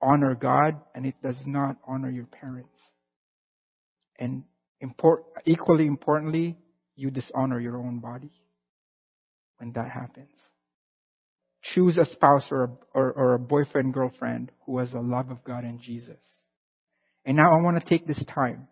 honor 0.00 0.34
God 0.34 0.80
and 0.94 1.06
it 1.06 1.14
does 1.22 1.36
not 1.46 1.76
honor 1.86 2.10
your 2.10 2.26
parents. 2.26 2.76
And 4.18 4.44
import, 4.80 5.24
equally 5.46 5.86
importantly, 5.86 6.58
you 6.98 7.10
dishonor 7.10 7.60
your 7.60 7.76
own 7.78 8.00
body 8.00 8.32
when 9.58 9.72
that 9.72 9.88
happens. 9.88 10.32
Choose 11.62 11.96
a 11.96 12.04
spouse 12.06 12.44
or 12.50 12.64
a, 12.64 12.70
or, 12.92 13.12
or 13.12 13.34
a 13.34 13.38
boyfriend, 13.38 13.94
girlfriend 13.94 14.50
who 14.66 14.78
has 14.78 14.92
a 14.92 15.00
love 15.00 15.30
of 15.30 15.44
God 15.44 15.62
and 15.62 15.80
Jesus. 15.80 16.18
And 17.24 17.36
now 17.36 17.52
I 17.52 17.62
want 17.62 17.78
to 17.78 17.88
take 17.88 18.06
this 18.06 18.20
time 18.34 18.66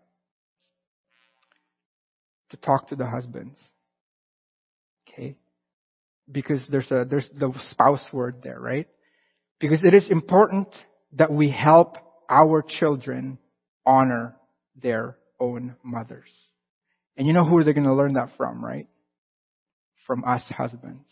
to 2.49 2.57
talk 2.57 2.89
to 2.89 2.95
the 2.95 3.05
husbands. 3.05 3.55
Okay? 5.07 5.37
Because 6.29 6.61
there's 6.69 6.91
a, 6.91 7.05
there's 7.09 7.27
the 7.37 7.53
spouse 7.71 8.05
word 8.11 8.41
there, 8.43 8.59
right? 8.59 8.87
Because 9.59 9.79
it 9.83 9.93
is 9.93 10.09
important 10.09 10.67
that 11.13 11.31
we 11.31 11.49
help 11.49 11.95
our 12.29 12.61
children 12.61 13.37
honor 13.85 14.35
their 14.81 15.17
own 15.39 15.75
mothers. 15.81 16.29
And 17.17 17.25
you 17.27 17.33
know 17.33 17.43
who 17.43 17.63
they're 17.63 17.73
going 17.73 17.87
to 17.87 17.95
learn 17.95 18.13
that 18.13 18.29
from, 18.37 18.63
right? 18.63 18.87
From 20.05 20.23
us 20.23 20.43
husbands. 20.49 21.09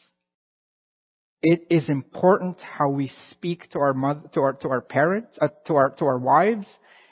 It 1.42 1.68
is 1.70 1.90
important 1.90 2.58
how 2.62 2.92
we 2.92 3.12
speak 3.32 3.70
to 3.72 3.80
our 3.80 3.94
mother, 3.94 4.22
to 4.34 4.42
our, 4.42 4.54
to 4.54 4.70
our 4.70 4.82
parents, 4.82 5.38
uh, 5.42 5.50
to 5.68 5.76
our, 5.76 5.90
to 5.98 6.06
our 6.06 6.18
wives. 6.18 6.66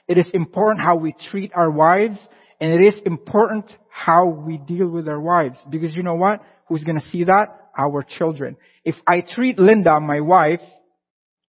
It 0.08 0.18
is 0.18 0.28
important 0.34 0.86
how 0.86 0.98
we 0.98 1.14
treat 1.32 1.52
our 1.56 1.70
wives. 1.70 2.20
And 2.62 2.72
it 2.72 2.88
is 2.88 3.02
important 3.06 3.66
how 3.90 4.30
we 4.30 4.58
deal 4.58 4.88
with 4.88 5.08
our 5.08 5.20
wives. 5.20 5.58
Because 5.70 5.96
you 5.96 6.04
know 6.04 6.16
what? 6.16 6.42
Who's 6.70 6.84
going 6.84 7.00
to 7.00 7.08
see 7.08 7.26
that? 7.26 7.48
Our 7.78 8.04
children. 8.04 8.58
If 8.86 8.96
I 9.08 9.22
treat 9.28 9.58
Linda, 9.58 10.00
my 10.00 10.22
wife, 10.22 10.62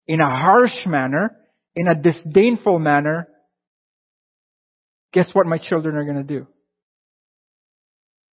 in 0.06 0.20
a 0.20 0.28
harsh 0.28 0.86
manner, 0.86 1.36
in 1.76 1.88
a 1.88 1.94
disdainful 1.94 2.78
manner, 2.78 3.28
guess 5.12 5.28
what 5.32 5.46
my 5.46 5.58
children 5.58 5.96
are 5.96 6.04
going 6.04 6.16
to 6.16 6.22
do? 6.22 6.46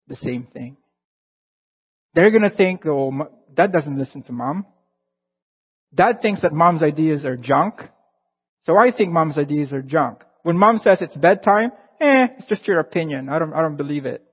The 0.08 0.16
same 0.18 0.48
thing. 0.52 0.78
They're 2.14 2.32
going 2.32 2.50
to 2.50 2.56
think, 2.56 2.86
oh, 2.86 3.12
dad 3.54 3.72
doesn't 3.72 3.98
listen 3.98 4.24
to 4.24 4.32
mom. 4.32 4.66
Dad 5.94 6.22
thinks 6.22 6.42
that 6.42 6.54
mom's 6.54 6.84
ideas 6.84 7.26
are 7.26 7.38
junk. 7.38 7.76
So 8.66 8.78
I 8.78 8.92
think 8.92 9.12
mom's 9.12 9.38
ideas 9.38 9.74
are 9.74 9.82
junk. 9.82 10.24
When 10.44 10.58
mom 10.58 10.80
says 10.84 11.00
it's 11.02 11.16
bedtime, 11.16 11.72
eh, 12.00 12.28
it's 12.38 12.48
just 12.48 12.68
your 12.68 12.80
opinion. 12.80 13.30
I 13.30 13.40
don't, 13.40 13.54
I 13.54 13.62
don't 13.62 13.78
believe 13.78 14.06
it. 14.06 14.24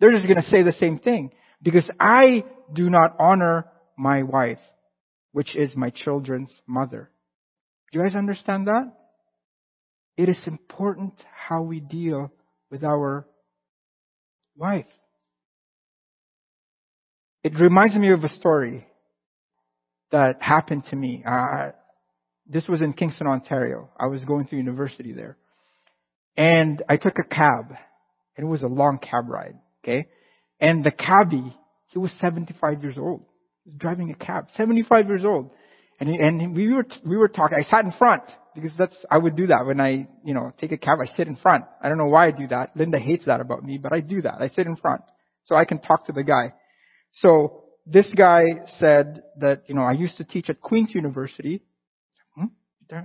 They're 0.00 0.12
just 0.12 0.26
going 0.26 0.42
to 0.42 0.48
say 0.48 0.62
the 0.62 0.72
same 0.72 0.98
thing 0.98 1.30
because 1.62 1.88
I 1.98 2.44
do 2.72 2.90
not 2.90 3.16
honor 3.18 3.66
my 3.96 4.22
wife, 4.22 4.58
which 5.32 5.56
is 5.56 5.74
my 5.74 5.90
children's 5.90 6.50
mother. 6.66 7.10
Do 7.90 7.98
you 7.98 8.04
guys 8.04 8.16
understand 8.16 8.66
that? 8.66 8.92
It 10.16 10.28
is 10.28 10.38
important 10.46 11.14
how 11.34 11.62
we 11.62 11.80
deal 11.80 12.30
with 12.70 12.84
our 12.84 13.26
wife. 14.56 14.86
It 17.42 17.58
reminds 17.60 17.94
me 17.94 18.10
of 18.10 18.24
a 18.24 18.28
story 18.30 18.86
that 20.10 20.42
happened 20.42 20.84
to 20.90 20.96
me. 20.96 21.22
Uh, 21.26 21.70
this 22.48 22.66
was 22.66 22.80
in 22.80 22.92
Kingston, 22.92 23.26
Ontario. 23.26 23.90
I 23.98 24.06
was 24.06 24.24
going 24.24 24.46
to 24.48 24.56
university 24.56 25.12
there. 25.12 25.36
And 26.36 26.82
I 26.88 26.96
took 26.96 27.18
a 27.18 27.24
cab. 27.24 27.76
And 28.36 28.46
it 28.46 28.50
was 28.50 28.62
a 28.62 28.66
long 28.66 28.98
cab 28.98 29.28
ride. 29.28 29.58
Okay? 29.82 30.08
And 30.60 30.84
the 30.84 30.90
cabbie, 30.90 31.56
he 31.88 31.98
was 31.98 32.10
75 32.20 32.82
years 32.82 32.96
old. 32.98 33.20
He 33.64 33.70
was 33.70 33.74
driving 33.76 34.10
a 34.10 34.14
cab. 34.14 34.48
75 34.54 35.08
years 35.08 35.24
old. 35.24 35.50
And, 35.98 36.08
and 36.10 36.54
we 36.56 36.72
were, 36.72 36.86
we 37.04 37.16
were 37.16 37.28
talking. 37.28 37.58
I 37.58 37.68
sat 37.70 37.84
in 37.84 37.92
front 37.92 38.22
because 38.54 38.72
that's, 38.78 38.96
I 39.10 39.18
would 39.18 39.36
do 39.36 39.46
that 39.48 39.64
when 39.66 39.80
I, 39.80 40.08
you 40.24 40.34
know, 40.34 40.52
take 40.58 40.72
a 40.72 40.78
cab. 40.78 40.98
I 41.00 41.06
sit 41.16 41.26
in 41.26 41.36
front. 41.36 41.64
I 41.82 41.88
don't 41.88 41.98
know 41.98 42.06
why 42.06 42.26
I 42.26 42.30
do 42.32 42.46
that. 42.48 42.76
Linda 42.76 42.98
hates 42.98 43.26
that 43.26 43.40
about 43.40 43.62
me, 43.64 43.78
but 43.78 43.92
I 43.92 44.00
do 44.00 44.22
that. 44.22 44.36
I 44.40 44.48
sit 44.48 44.66
in 44.66 44.76
front 44.76 45.02
so 45.44 45.54
I 45.54 45.64
can 45.64 45.78
talk 45.78 46.06
to 46.06 46.12
the 46.12 46.22
guy. 46.22 46.52
So 47.12 47.64
this 47.86 48.12
guy 48.14 48.42
said 48.78 49.22
that, 49.38 49.62
you 49.68 49.74
know, 49.74 49.82
I 49.82 49.92
used 49.92 50.18
to 50.18 50.24
teach 50.24 50.50
at 50.50 50.60
Queen's 50.60 50.94
University. 50.94 51.62
Hmm? 52.34 52.46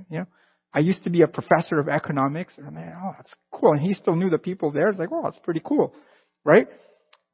Yeah. 0.10 0.26
I 0.74 0.80
used 0.80 1.04
to 1.04 1.10
be 1.10 1.22
a 1.22 1.28
professor 1.28 1.80
of 1.80 1.88
economics. 1.88 2.58
And 2.58 2.68
I'm 2.68 2.76
like, 2.76 2.86
oh, 3.02 3.12
that's 3.18 3.34
cool. 3.54 3.72
And 3.72 3.82
he 3.82 3.94
still 3.94 4.16
knew 4.16 4.30
the 4.30 4.38
people 4.38 4.72
there. 4.72 4.90
It's 4.90 5.00
like, 5.00 5.10
oh, 5.12 5.22
that's 5.24 5.40
pretty 5.44 5.62
cool. 5.64 5.94
Right? 6.44 6.68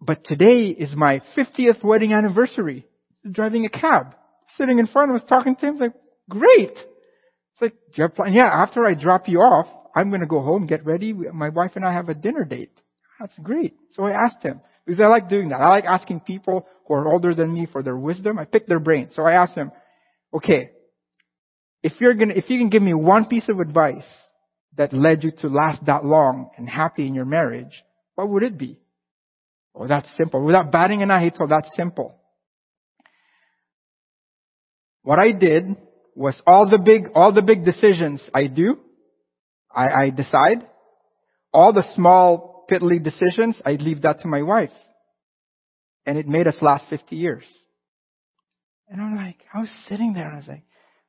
But 0.02 0.24
today 0.24 0.68
is 0.68 0.92
my 0.96 1.22
50th 1.36 1.84
wedding 1.84 2.14
anniversary. 2.14 2.86
Driving 3.30 3.66
a 3.66 3.70
cab 3.70 4.16
sitting 4.58 4.80
in 4.80 4.88
front 4.88 5.12
of 5.12 5.22
us 5.22 5.28
talking 5.28 5.56
to 5.56 5.66
him. 5.66 5.74
It's 5.74 5.82
like, 5.82 5.94
great. 6.30 6.72
It's 6.72 7.62
like, 7.62 7.74
do 7.74 7.94
you 7.96 8.04
have 8.04 8.16
plan? 8.16 8.34
Yeah, 8.34 8.48
after 8.48 8.86
I 8.86 8.94
drop 8.94 9.28
you 9.28 9.40
off, 9.40 9.68
I'm 9.96 10.10
going 10.10 10.22
to 10.22 10.28
go 10.28 10.42
home, 10.42 10.68
get 10.68 10.86
ready. 10.86 11.14
My 11.14 11.50
wife 11.50 11.72
and 11.76 11.84
I 11.84 11.94
have 11.94 12.10
a 12.10 12.14
dinner 12.14 12.46
date. 12.46 12.80
That's 13.20 13.38
great. 13.40 13.74
So 13.94 14.04
I 14.04 14.12
asked 14.12 14.44
him, 14.44 14.62
because 14.86 15.02
I 15.02 15.08
like 15.08 15.28
doing 15.28 15.50
that. 15.50 15.60
I 15.60 15.70
like 15.70 15.86
asking 15.86 16.22
people 16.22 16.68
who 16.88 16.94
are 16.94 17.12
older 17.12 17.34
than 17.34 17.54
me 17.54 17.68
for 17.72 17.82
their 17.82 17.98
wisdom. 17.98 18.38
I 18.38 18.46
pick 18.46 18.68
their 18.68 18.80
brain. 18.80 19.10
So 19.14 19.24
I 19.24 19.34
asked 19.34 19.56
him, 19.56 19.72
okay, 20.34 20.72
if 21.84 21.94
you're 22.00 22.14
gonna, 22.14 22.36
if 22.36 22.50
you 22.50 22.60
can 22.60 22.70
give 22.70 22.84
me 22.84 22.94
one 22.94 23.26
piece 23.26 23.50
of 23.50 23.60
advice 23.60 24.06
that 24.76 24.94
led 24.94 25.24
you 25.24 25.32
to 25.40 25.48
last 25.48 25.86
that 25.86 26.06
long 26.06 26.52
and 26.58 26.70
happy 26.70 27.08
in 27.08 27.16
your 27.16 27.26
marriage, 27.26 27.84
what 28.16 28.30
would 28.30 28.44
it 28.44 28.58
be? 28.58 28.80
Oh, 29.74 29.88
that's 29.88 30.08
simple. 30.16 30.44
Without 30.44 30.72
batting 30.72 31.02
an 31.02 31.12
eye, 31.12 31.24
he 31.24 31.32
told 31.32 31.52
that's 31.52 31.70
simple. 31.76 32.17
What 35.08 35.20
I 35.20 35.32
did 35.32 35.78
was 36.16 36.36
all 36.46 36.70
the 36.70 36.80
big, 36.80 37.12
all 37.16 37.32
the 37.32 37.42
big 37.42 37.64
decisions 37.64 38.20
I 38.34 38.48
do, 38.48 38.76
I, 39.74 39.88
I 39.88 40.10
decide. 40.10 40.68
All 41.54 41.72
the 41.72 41.86
small, 41.96 42.66
piddly 42.70 43.02
decisions, 43.02 43.56
I 43.66 43.78
leave 43.80 44.02
that 44.02 44.20
to 44.24 44.28
my 44.28 44.42
wife. 44.42 44.74
And 46.06 46.18
it 46.18 46.28
made 46.28 46.46
us 46.46 46.58
last 46.62 46.90
50 46.90 47.16
years. 47.16 47.46
And 48.90 49.02
I'm 49.02 49.16
like, 49.16 49.38
I 49.54 49.62
was 49.62 49.70
sitting 49.88 50.12
there 50.12 50.26
and 50.26 50.34
I 50.34 50.40
was 50.40 50.48
like, 50.50 50.64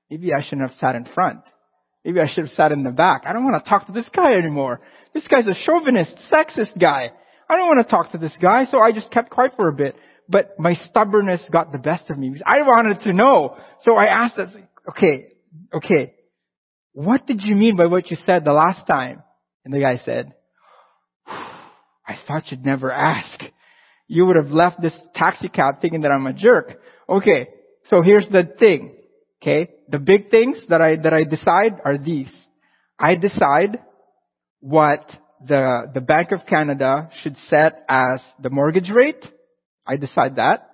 maybe 0.08 0.32
I 0.32 0.42
shouldn't 0.42 0.70
have 0.70 0.78
sat 0.78 0.94
in 0.94 1.04
front. 1.04 1.40
Maybe 2.04 2.20
I 2.20 2.28
should 2.28 2.44
have 2.44 2.54
sat 2.54 2.70
in 2.70 2.84
the 2.84 2.92
back. 2.92 3.22
I 3.26 3.32
don't 3.32 3.42
want 3.42 3.60
to 3.64 3.68
talk 3.68 3.86
to 3.86 3.92
this 3.92 4.08
guy 4.14 4.34
anymore. 4.34 4.80
This 5.12 5.26
guy's 5.26 5.48
a 5.48 5.54
chauvinist, 5.64 6.14
sexist 6.32 6.78
guy. 6.80 7.10
I 7.50 7.56
don't 7.56 7.66
want 7.66 7.84
to 7.84 7.90
talk 7.90 8.12
to 8.12 8.18
this 8.18 8.36
guy, 8.40 8.66
so 8.66 8.78
I 8.78 8.92
just 8.92 9.10
kept 9.10 9.30
quiet 9.30 9.54
for 9.56 9.68
a 9.68 9.72
bit 9.72 9.96
but 10.28 10.58
my 10.58 10.74
stubbornness 10.74 11.40
got 11.50 11.72
the 11.72 11.78
best 11.78 12.10
of 12.10 12.18
me 12.18 12.28
because 12.30 12.42
I 12.46 12.62
wanted 12.62 13.00
to 13.00 13.12
know. 13.12 13.56
So 13.82 13.94
I 13.94 14.06
asked, 14.06 14.38
okay, 14.90 15.32
okay, 15.72 16.14
what 16.92 17.26
did 17.26 17.42
you 17.42 17.54
mean 17.54 17.76
by 17.76 17.86
what 17.86 18.10
you 18.10 18.16
said 18.26 18.44
the 18.44 18.52
last 18.52 18.86
time? 18.86 19.22
And 19.64 19.72
the 19.72 19.80
guy 19.80 19.96
said, 20.04 20.34
I 21.26 22.16
thought 22.26 22.50
you'd 22.50 22.64
never 22.64 22.92
ask. 22.92 23.40
You 24.06 24.26
would 24.26 24.36
have 24.36 24.50
left 24.50 24.80
this 24.80 24.98
taxi 25.14 25.48
cab 25.48 25.80
thinking 25.80 26.02
that 26.02 26.10
I'm 26.10 26.26
a 26.26 26.32
jerk. 26.32 26.80
Okay, 27.08 27.48
so 27.88 28.02
here's 28.02 28.28
the 28.28 28.44
thing. 28.58 28.96
Okay, 29.42 29.70
the 29.88 29.98
big 29.98 30.30
things 30.30 30.60
that 30.68 30.80
I, 30.80 30.96
that 30.96 31.12
I 31.12 31.24
decide 31.24 31.80
are 31.84 31.96
these. 31.96 32.32
I 32.98 33.14
decide 33.14 33.78
what 34.60 35.10
the, 35.46 35.90
the 35.94 36.00
Bank 36.00 36.32
of 36.32 36.46
Canada 36.46 37.10
should 37.22 37.36
set 37.48 37.84
as 37.88 38.20
the 38.40 38.50
mortgage 38.50 38.90
rate. 38.90 39.24
I 39.88 39.96
decide 39.96 40.36
that. 40.36 40.68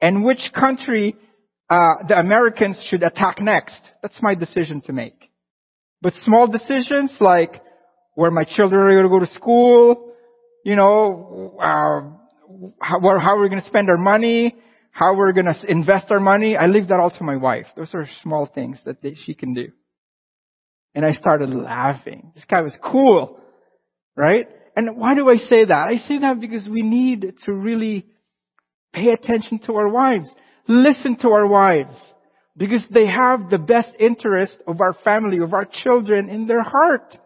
And 0.00 0.24
which 0.24 0.50
country 0.54 1.16
uh, 1.70 2.06
the 2.08 2.18
Americans 2.18 2.82
should 2.88 3.02
attack 3.02 3.40
next. 3.40 3.80
That's 4.02 4.20
my 4.22 4.34
decision 4.34 4.80
to 4.82 4.92
make. 4.92 5.30
But 6.00 6.14
small 6.24 6.46
decisions 6.46 7.12
like 7.20 7.62
where 8.14 8.30
my 8.30 8.44
children 8.44 8.80
are 8.80 8.90
going 8.90 9.02
to 9.02 9.08
go 9.08 9.20
to 9.20 9.38
school, 9.38 10.12
you 10.64 10.76
know, 10.76 11.56
uh, 11.60 12.70
how, 12.80 13.18
how 13.18 13.38
we're 13.38 13.48
going 13.48 13.60
to 13.60 13.68
spend 13.68 13.90
our 13.90 13.98
money, 13.98 14.56
how 14.90 15.14
we're 15.14 15.32
going 15.32 15.46
to 15.46 15.56
invest 15.70 16.10
our 16.10 16.20
money, 16.20 16.56
I 16.56 16.66
leave 16.66 16.88
that 16.88 17.00
all 17.00 17.10
to 17.10 17.24
my 17.24 17.36
wife. 17.36 17.66
Those 17.76 17.94
are 17.94 18.06
small 18.22 18.46
things 18.46 18.78
that 18.86 19.02
they, 19.02 19.14
she 19.14 19.34
can 19.34 19.54
do. 19.54 19.68
And 20.94 21.04
I 21.04 21.12
started 21.12 21.50
laughing. 21.50 22.32
This 22.34 22.44
guy 22.48 22.62
was 22.62 22.76
cool, 22.82 23.40
right? 24.16 24.48
And 24.74 24.96
why 24.96 25.14
do 25.14 25.28
I 25.28 25.36
say 25.36 25.66
that? 25.66 25.88
I 25.90 25.96
say 26.08 26.18
that 26.18 26.40
because 26.40 26.66
we 26.66 26.82
need 26.82 27.34
to 27.44 27.52
really 27.52 28.06
pay 28.92 29.10
attention 29.10 29.60
to 29.66 29.74
our 29.74 29.88
wives. 29.88 30.28
Listen 30.66 31.16
to 31.18 31.30
our 31.30 31.46
wives. 31.46 31.96
Because 32.56 32.84
they 32.90 33.06
have 33.06 33.50
the 33.50 33.58
best 33.58 33.90
interest 34.00 34.56
of 34.66 34.80
our 34.80 34.94
family, 35.04 35.38
of 35.38 35.54
our 35.54 35.64
children 35.64 36.28
in 36.28 36.46
their 36.46 36.62
heart. 36.62 37.16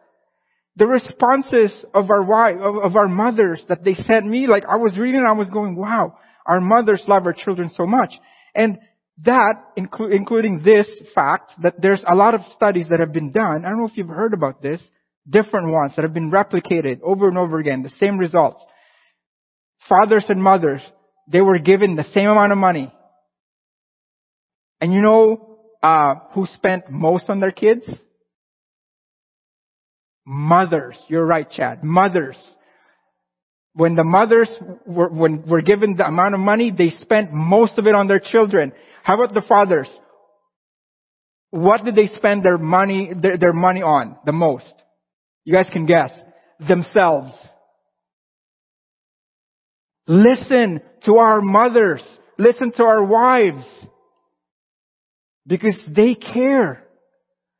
The 0.77 0.87
responses 0.87 1.72
of 1.94 2.11
our 2.11 2.22
wife, 2.22 2.57
of, 2.61 2.77
of 2.77 2.96
our 2.96 3.09
mothers 3.09 3.62
that 3.68 3.85
they 3.85 3.94
sent 3.94 4.27
me, 4.27 4.46
like 4.46 4.64
I 4.68 4.77
was 4.77 4.96
reading 4.96 5.25
I 5.27 5.33
was 5.33 5.51
going, 5.51 5.77
wow, 5.77 6.18
our 6.46 6.61
mothers 6.61 7.03
love 7.07 7.27
our 7.27 7.33
children 7.33 7.70
so 7.77 7.87
much. 7.87 8.12
And 8.55 8.79
that, 9.25 9.55
inclu- 9.79 10.14
including 10.14 10.62
this 10.62 10.88
fact, 11.14 11.53
that 11.62 11.81
there's 11.81 12.03
a 12.07 12.14
lot 12.14 12.35
of 12.35 12.40
studies 12.55 12.88
that 12.90 13.01
have 13.01 13.12
been 13.12 13.33
done. 13.33 13.64
I 13.64 13.68
don't 13.68 13.79
know 13.79 13.87
if 13.87 13.96
you've 13.96 14.09
heard 14.09 14.35
about 14.35 14.62
this. 14.62 14.81
Different 15.29 15.70
ones 15.70 15.92
that 15.94 16.03
have 16.03 16.14
been 16.14 16.31
replicated 16.31 17.01
over 17.03 17.29
and 17.29 17.38
over 17.38 17.59
again. 17.59 17.83
The 17.83 17.92
same 18.01 18.18
results. 18.18 18.62
Fathers 19.88 20.25
and 20.29 20.42
mothers, 20.42 20.81
they 21.28 21.40
were 21.40 21.58
given 21.58 21.94
the 21.94 22.04
same 22.04 22.28
amount 22.28 22.52
of 22.52 22.58
money. 22.58 22.92
And 24.80 24.92
you 24.92 25.00
know, 25.00 25.58
uh, 25.82 26.14
who 26.35 26.46
spent 26.46 26.90
most 26.90 27.28
on 27.28 27.40
their 27.40 27.52
kids? 27.52 27.88
Mothers. 30.24 30.96
You're 31.08 31.26
right, 31.26 31.48
Chad. 31.50 31.82
Mothers. 31.82 32.37
When 33.74 33.94
the 33.94 34.04
mothers 34.04 34.50
were, 34.87 35.08
when 35.08 35.44
were 35.46 35.62
given 35.62 35.96
the 35.96 36.06
amount 36.06 36.35
of 36.35 36.40
money, 36.40 36.70
they 36.76 36.90
spent 37.00 37.32
most 37.32 37.78
of 37.78 37.87
it 37.87 37.94
on 37.94 38.06
their 38.06 38.20
children. 38.20 38.72
How 39.02 39.20
about 39.20 39.35
the 39.35 39.42
fathers? 39.42 39.88
What 41.50 41.85
did 41.85 41.94
they 41.94 42.08
spend 42.08 42.44
their 42.44 42.58
money, 42.58 43.12
their, 43.14 43.37
their 43.37 43.52
money 43.52 43.82
on 43.82 44.16
the 44.24 44.32
most? 44.32 44.72
You 45.44 45.54
guys 45.54 45.66
can 45.72 45.87
guess. 45.87 46.12
Themselves. 46.66 47.35
Listen 50.06 50.80
to 51.04 51.16
our 51.16 51.40
mothers. 51.40 52.02
Listen 52.38 52.72
to 52.72 52.84
our 52.84 53.04
wives. 53.04 53.64
Because 55.46 55.80
they 55.88 56.14
care. 56.14 56.84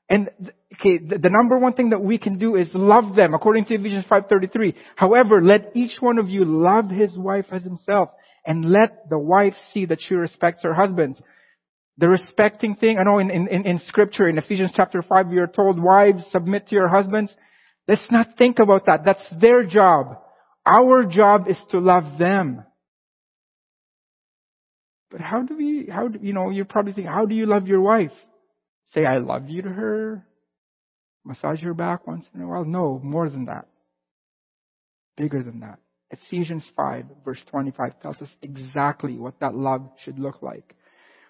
And 0.09 0.28
okay, 0.74 0.98
the, 0.98 1.31
number 1.31 1.59
one 1.59 1.74
thing 1.74 1.90
that 1.90 2.02
we 2.02 2.18
can 2.18 2.38
do 2.38 2.57
is 2.57 2.68
love 2.74 3.14
them, 3.14 3.35
according 3.35 3.64
to 3.66 3.74
Ephesians 3.74 4.05
5.33. 4.11 4.74
However, 4.96 5.42
let 5.42 5.72
each 5.74 5.96
one 6.00 6.18
of 6.18 6.28
you 6.28 6.44
love 6.44 6.90
his 6.90 7.16
wife 7.16 7.46
as 7.50 7.62
himself, 7.62 8.11
and 8.44 8.64
let 8.64 9.09
the 9.09 9.18
wife 9.18 9.55
see 9.72 9.87
that 9.87 10.00
she 10.00 10.14
respects 10.14 10.62
her 10.62 10.74
husband. 10.74 11.16
The 11.98 12.09
respecting 12.09 12.74
thing, 12.74 12.98
I 12.98 13.05
know 13.05 13.18
in, 13.18 13.31
in, 13.31 13.66
in 13.66 13.81
scripture, 13.87 14.28
in 14.28 14.38
Ephesians 14.38 14.72
chapter 14.74 15.02
5, 15.02 15.28
we 15.28 15.38
are 15.38 15.46
told, 15.46 15.81
wives, 15.81 16.22
submit 16.31 16.68
to 16.68 16.74
your 16.74 16.88
husbands. 16.88 17.35
Let's 17.87 18.07
not 18.11 18.37
think 18.38 18.59
about 18.59 18.87
that. 18.87 19.05
That's 19.05 19.24
their 19.40 19.64
job. 19.64 20.16
Our 20.64 21.05
job 21.05 21.48
is 21.48 21.59
to 21.70 21.79
love 21.79 22.18
them. 22.18 22.64
But 25.11 25.20
how 25.20 25.42
do 25.42 25.57
we, 25.57 25.88
how 25.92 26.09
do, 26.09 26.18
you 26.22 26.33
know, 26.33 26.51
you're 26.51 26.64
probably 26.64 26.92
thinking, 26.92 27.12
how 27.12 27.27
do 27.27 27.35
you 27.35 27.46
love 27.46 27.66
your 27.66 27.81
wife? 27.83 28.12
Say, 28.94 29.05
I 29.05 29.18
love 29.18 29.48
you 29.48 29.62
to 29.62 29.68
her? 29.68 30.27
Massage 31.25 31.62
her 31.62 31.75
back 31.75 32.07
once 32.07 32.25
in 32.35 32.40
a 32.40 32.46
while? 32.46 32.64
No, 32.64 33.01
more 33.03 33.29
than 33.29 33.46
that. 33.46 33.66
Bigger 35.16 35.42
than 35.42 35.61
that. 35.61 35.79
Ephesians 36.11 36.64
5 36.77 37.05
verse 37.25 37.40
25 37.51 38.01
tells 38.01 38.20
us 38.20 38.29
exactly 38.42 39.16
what 39.16 39.40
that 39.40 39.55
love 39.55 39.88
should 40.03 40.18
look 40.18 40.42
like. 40.42 40.75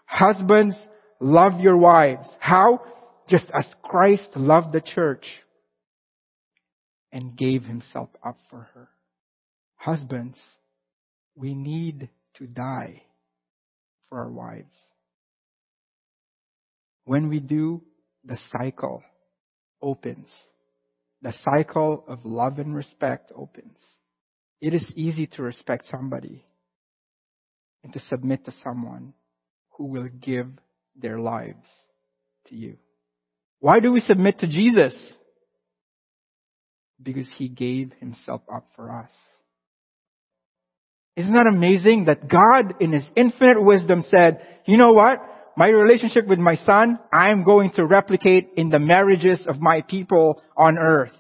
Husbands, 0.06 0.76
love 1.20 1.60
your 1.60 1.76
wives. 1.76 2.28
How? 2.38 2.82
Just 3.28 3.46
as 3.54 3.64
Christ 3.82 4.28
loved 4.34 4.72
the 4.72 4.80
church 4.80 5.24
and 7.12 7.36
gave 7.36 7.62
himself 7.62 8.08
up 8.24 8.38
for 8.50 8.68
her. 8.74 8.88
Husbands, 9.82 10.38
we 11.34 11.54
need 11.54 12.08
to 12.34 12.46
die 12.46 13.02
for 14.08 14.20
our 14.20 14.30
wives. 14.30 14.70
When 17.04 17.28
we 17.28 17.40
do, 17.40 17.82
the 18.24 18.38
cycle 18.56 19.02
opens. 19.82 20.28
The 21.22 21.34
cycle 21.44 22.04
of 22.06 22.24
love 22.24 22.60
and 22.60 22.76
respect 22.76 23.32
opens. 23.34 23.76
It 24.60 24.72
is 24.72 24.86
easy 24.94 25.26
to 25.32 25.42
respect 25.42 25.86
somebody 25.90 26.44
and 27.82 27.92
to 27.92 28.00
submit 28.08 28.44
to 28.44 28.54
someone 28.62 29.14
who 29.70 29.86
will 29.86 30.08
give 30.20 30.46
their 30.94 31.18
lives 31.18 31.66
to 32.46 32.54
you. 32.54 32.76
Why 33.58 33.80
do 33.80 33.90
we 33.90 33.98
submit 33.98 34.38
to 34.38 34.46
Jesus? 34.46 34.94
Because 37.02 37.28
he 37.36 37.48
gave 37.48 37.92
himself 37.98 38.42
up 38.48 38.68
for 38.76 38.88
us. 38.92 39.10
Isn't 41.16 41.34
that 41.34 41.46
amazing 41.46 42.06
that 42.06 42.28
God 42.28 42.80
in 42.80 42.92
His 42.92 43.04
infinite 43.16 43.62
wisdom 43.62 44.04
said, 44.08 44.46
you 44.66 44.76
know 44.76 44.92
what? 44.92 45.20
My 45.56 45.68
relationship 45.68 46.26
with 46.26 46.38
my 46.38 46.56
son, 46.56 46.98
I'm 47.12 47.44
going 47.44 47.72
to 47.72 47.84
replicate 47.84 48.50
in 48.56 48.70
the 48.70 48.78
marriages 48.78 49.40
of 49.46 49.60
my 49.60 49.82
people 49.82 50.42
on 50.56 50.78
earth. 50.78 51.12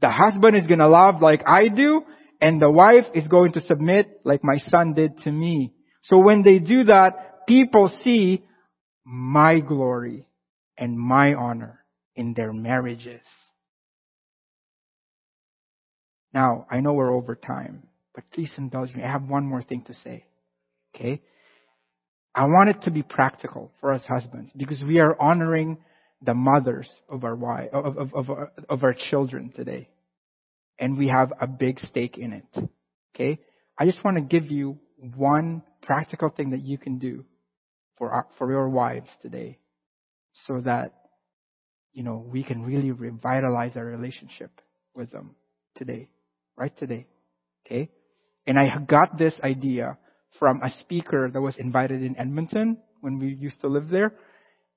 The 0.00 0.10
husband 0.10 0.56
is 0.56 0.66
going 0.66 0.80
to 0.80 0.88
love 0.88 1.22
like 1.22 1.42
I 1.46 1.68
do, 1.68 2.02
and 2.40 2.60
the 2.60 2.70
wife 2.70 3.06
is 3.14 3.26
going 3.28 3.52
to 3.52 3.60
submit 3.60 4.20
like 4.24 4.42
my 4.42 4.58
son 4.68 4.94
did 4.94 5.18
to 5.18 5.30
me. 5.30 5.74
So 6.02 6.18
when 6.18 6.42
they 6.42 6.58
do 6.58 6.84
that, 6.84 7.46
people 7.46 7.90
see 8.02 8.44
my 9.04 9.60
glory 9.60 10.26
and 10.76 10.98
my 10.98 11.34
honor 11.34 11.84
in 12.14 12.34
their 12.34 12.52
marriages. 12.52 13.22
Now, 16.32 16.66
I 16.70 16.80
know 16.80 16.92
we're 16.92 17.14
over 17.14 17.34
time. 17.34 17.87
Please 18.32 18.50
indulge 18.56 18.94
me. 18.94 19.02
I 19.02 19.10
have 19.10 19.28
one 19.28 19.46
more 19.46 19.62
thing 19.62 19.82
to 19.86 19.94
say. 20.04 20.24
Okay? 20.94 21.22
I 22.34 22.44
want 22.44 22.70
it 22.70 22.82
to 22.82 22.90
be 22.90 23.02
practical 23.02 23.72
for 23.80 23.92
us 23.92 24.02
husbands 24.06 24.50
because 24.56 24.82
we 24.82 25.00
are 25.00 25.20
honoring 25.20 25.78
the 26.22 26.34
mothers 26.34 26.88
of 27.08 27.24
our 27.24 27.36
wife, 27.36 27.70
of, 27.72 27.96
of, 27.96 28.14
of, 28.14 28.30
our, 28.30 28.52
of 28.68 28.82
our 28.82 28.94
children 29.10 29.52
today. 29.54 29.88
And 30.78 30.96
we 30.96 31.08
have 31.08 31.32
a 31.40 31.46
big 31.46 31.80
stake 31.80 32.18
in 32.18 32.32
it. 32.32 32.68
Okay? 33.14 33.40
I 33.76 33.86
just 33.86 34.04
want 34.04 34.16
to 34.16 34.22
give 34.22 34.50
you 34.50 34.78
one 35.16 35.62
practical 35.82 36.28
thing 36.28 36.50
that 36.50 36.62
you 36.62 36.78
can 36.78 36.98
do 36.98 37.24
for 37.96 38.10
our, 38.10 38.26
for 38.38 38.50
your 38.50 38.68
wives 38.68 39.08
today 39.22 39.58
so 40.46 40.60
that 40.60 40.92
you 41.92 42.02
know 42.02 42.24
we 42.30 42.42
can 42.42 42.62
really 42.64 42.92
revitalize 42.92 43.76
our 43.76 43.84
relationship 43.84 44.50
with 44.94 45.10
them 45.10 45.34
today 45.76 46.08
right 46.56 46.76
today 46.76 47.06
okay 47.66 47.90
and 48.48 48.58
I 48.58 48.78
got 48.78 49.18
this 49.18 49.34
idea 49.44 49.98
from 50.38 50.62
a 50.62 50.70
speaker 50.80 51.30
that 51.30 51.40
was 51.40 51.56
invited 51.58 52.02
in 52.02 52.18
Edmonton 52.18 52.78
when 53.02 53.18
we 53.18 53.34
used 53.34 53.60
to 53.60 53.68
live 53.68 53.88
there. 53.88 54.14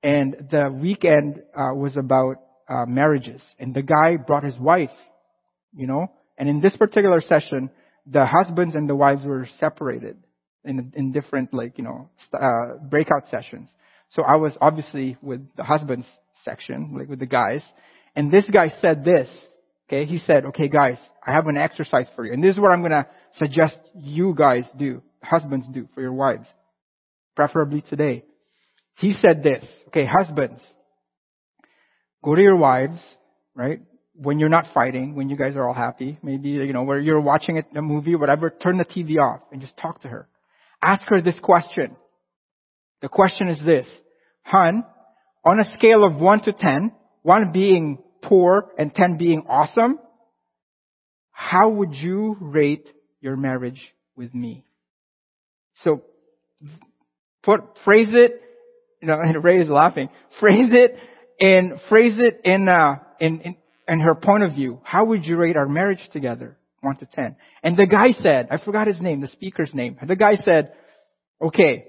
And 0.04 0.48
the 0.52 0.70
weekend 0.70 1.42
uh, 1.56 1.74
was 1.74 1.96
about 1.96 2.36
uh, 2.70 2.86
marriages. 2.86 3.42
And 3.60 3.74
the 3.74 3.82
guy 3.82 4.18
brought 4.18 4.44
his 4.44 4.58
wife, 4.58 4.92
you 5.74 5.88
know. 5.88 6.12
And 6.38 6.50
in 6.50 6.60
this 6.60 6.76
particular 6.76 7.22
session, 7.22 7.70
the 8.06 8.26
husbands 8.26 8.76
and 8.76 8.90
the 8.90 8.96
wives 8.96 9.24
were 9.24 9.48
separated 9.60 10.18
in 10.66 10.92
in 10.96 11.12
different 11.12 11.54
like 11.54 11.78
you 11.78 11.84
know 11.84 12.10
uh, 12.34 12.78
breakout 12.90 13.28
sessions. 13.30 13.70
So 14.10 14.24
I 14.24 14.36
was 14.36 14.58
obviously 14.60 15.18
with 15.22 15.48
the 15.56 15.64
husbands 15.64 16.08
section, 16.44 16.96
like 16.98 17.08
with 17.08 17.20
the 17.20 17.26
guys. 17.26 17.64
And 18.16 18.32
this 18.32 18.50
guy 18.50 18.70
said 18.82 19.06
this. 19.06 19.30
Okay, 19.88 20.06
he 20.06 20.18
said, 20.20 20.46
"Okay, 20.46 20.68
guys, 20.68 20.98
I 21.26 21.34
have 21.34 21.48
an 21.48 21.58
exercise 21.58 22.08
for 22.16 22.26
you, 22.26 22.34
and 22.34 22.44
this 22.44 22.56
is 22.56 22.60
what 22.60 22.72
I'm 22.72 22.82
gonna 22.82 23.08
suggest 23.36 23.78
you 23.96 24.34
guys 24.36 24.66
do, 24.78 25.02
husbands 25.24 25.66
do 25.74 25.88
for 25.94 26.02
your 26.02 26.14
wives, 26.14 26.48
preferably 27.36 27.82
today. 27.82 28.26
He 28.98 29.14
said 29.14 29.44
this, 29.44 29.66
okay, 29.88 30.06
husbands, 30.06 30.62
go 32.24 32.36
to 32.36 32.42
your 32.42 32.58
wives, 32.58 33.00
right? 33.56 33.80
When 34.14 34.40
you're 34.40 34.50
not 34.50 34.66
fighting, 34.74 35.16
when 35.16 35.30
you 35.30 35.38
guys 35.38 35.56
are 35.56 35.68
all 35.68 35.74
happy, 35.74 36.20
maybe, 36.22 36.50
you 36.50 36.74
know, 36.74 36.84
where 36.84 37.00
you're 37.00 37.22
watching 37.22 37.64
a 37.76 37.82
movie, 37.82 38.16
whatever, 38.16 38.50
turn 38.50 38.78
the 38.78 38.86
TV 38.86 39.18
off 39.18 39.42
and 39.52 39.62
just 39.62 39.76
talk 39.78 40.02
to 40.02 40.08
her. 40.08 40.28
Ask 40.84 41.08
her 41.08 41.22
this 41.22 41.40
question. 41.40 41.96
The 43.02 43.10
question 43.10 43.48
is 43.48 43.64
this, 43.66 43.88
Hun, 44.44 44.84
on 45.44 45.60
a 45.60 45.74
scale 45.74 46.04
of 46.04 46.16
1 46.16 46.42
to 46.44 46.54
10, 46.54 46.92
1 47.24 47.52
being 47.52 47.98
poor 48.22 48.70
and 48.78 48.94
10 48.94 49.18
being 49.18 49.46
awesome, 49.50 50.00
how 51.32 51.70
would 51.70 51.96
you 51.96 52.38
rate 52.40 52.88
your 53.22 53.38
marriage 53.38 53.82
with 54.16 54.34
me? 54.34 54.66
So, 55.84 56.02
put, 57.44 57.62
phrase 57.84 58.10
it, 58.12 58.42
you 59.02 59.08
know, 59.08 59.20
and 59.22 59.44
Ray 59.44 59.62
is 59.62 59.70
laughing. 59.70 60.10
Phrase 60.40 60.70
it 60.72 60.96
and 61.40 61.80
phrase 61.90 62.16
it 62.18 62.42
in, 62.44 62.68
uh, 62.68 62.96
in, 63.20 63.42
in, 63.42 63.56
in 63.88 64.00
her 64.00 64.16
point 64.16 64.44
of 64.44 64.54
view. 64.54 64.80
How 64.84 65.06
would 65.06 65.26
you 65.26 65.38
rate 65.38 65.58
our 65.58 65.68
marriage 65.68 66.08
together? 66.12 66.58
1 66.82 66.98
to 66.98 67.06
10. 67.06 67.36
And 67.64 67.78
the 67.78 67.86
guy 67.86 68.12
said, 68.12 68.48
I 68.52 68.58
forgot 68.58 68.88
his 68.88 69.00
name, 69.00 69.22
the 69.22 69.28
speaker's 69.28 69.72
name. 69.74 69.98
The 70.06 70.16
guy 70.16 70.38
said, 70.44 70.74
okay, 71.42 71.86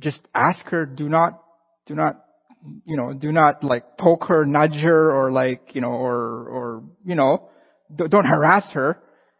just 0.00 0.20
ask 0.34 0.58
her, 0.66 0.86
do 0.86 1.08
not, 1.08 1.40
do 1.86 1.94
not, 1.94 2.24
you 2.84 2.96
know, 2.96 3.12
do 3.12 3.30
not 3.30 3.62
like 3.62 3.96
poke 3.96 4.24
her, 4.24 4.44
nudge 4.44 4.74
her, 4.74 5.12
or 5.12 5.30
like, 5.30 5.74
you 5.74 5.80
know, 5.80 5.92
or, 5.92 6.48
or, 6.48 6.82
you 7.04 7.14
know, 7.14 7.48
don't 7.94 8.26
harass 8.26 8.64
her. 8.72 8.98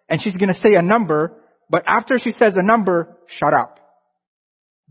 And 0.08 0.20
she's 0.20 0.36
gonna 0.36 0.54
say 0.54 0.74
a 0.74 0.82
number, 0.82 1.40
but 1.70 1.84
after 1.86 2.18
she 2.18 2.32
says 2.32 2.54
a 2.56 2.64
number, 2.64 3.16
shut 3.26 3.54
up. 3.54 3.80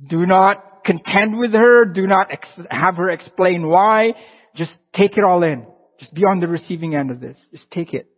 Do 0.07 0.25
not 0.25 0.83
contend 0.85 1.37
with 1.37 1.53
her, 1.53 1.85
do 1.85 2.07
not 2.07 2.31
ex- 2.31 2.67
have 2.69 2.95
her 2.97 3.09
explain 3.09 3.67
why, 3.67 4.13
just 4.55 4.75
take 4.93 5.17
it 5.17 5.23
all 5.23 5.43
in. 5.43 5.67
Just 5.99 6.13
be 6.13 6.23
on 6.23 6.39
the 6.39 6.47
receiving 6.47 6.95
end 6.95 7.11
of 7.11 7.19
this. 7.19 7.37
Just 7.51 7.69
take 7.71 7.93
it 7.93 8.09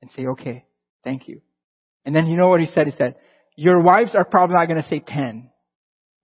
and 0.00 0.10
say, 0.12 0.26
okay, 0.26 0.64
thank 1.04 1.28
you. 1.28 1.42
And 2.04 2.14
then 2.14 2.26
you 2.26 2.36
know 2.36 2.48
what 2.48 2.60
he 2.60 2.66
said? 2.66 2.86
He 2.86 2.94
said, 2.96 3.16
your 3.56 3.82
wives 3.82 4.14
are 4.14 4.24
probably 4.24 4.54
not 4.54 4.68
going 4.68 4.82
to 4.82 4.88
say 4.88 5.00
10. 5.00 5.50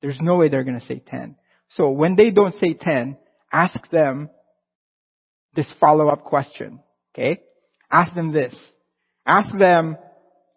There's 0.01 0.19
no 0.21 0.37
way 0.37 0.49
they're 0.49 0.65
going 0.65 0.79
to 0.79 0.87
say 0.87 1.03
10. 1.05 1.37
So 1.71 1.91
when 1.91 2.17
they 2.17 2.31
don't 2.31 2.55
say 2.57 2.75
10, 2.75 3.17
ask 3.53 3.91
them 3.91 4.31
this 5.55 5.67
follow-up 5.81 6.25
question. 6.25 6.81
Okay? 7.15 7.41
Ask 7.91 8.15
them 8.15 8.33
this. 8.33 8.55
Ask 9.27 9.57
them, 9.57 9.97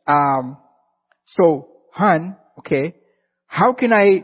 um, 0.08 0.58
so, 1.28 1.70
hun, 1.91 2.38
okay, 2.60 2.95
how 3.47 3.74
can 3.74 3.91
I 3.93 4.24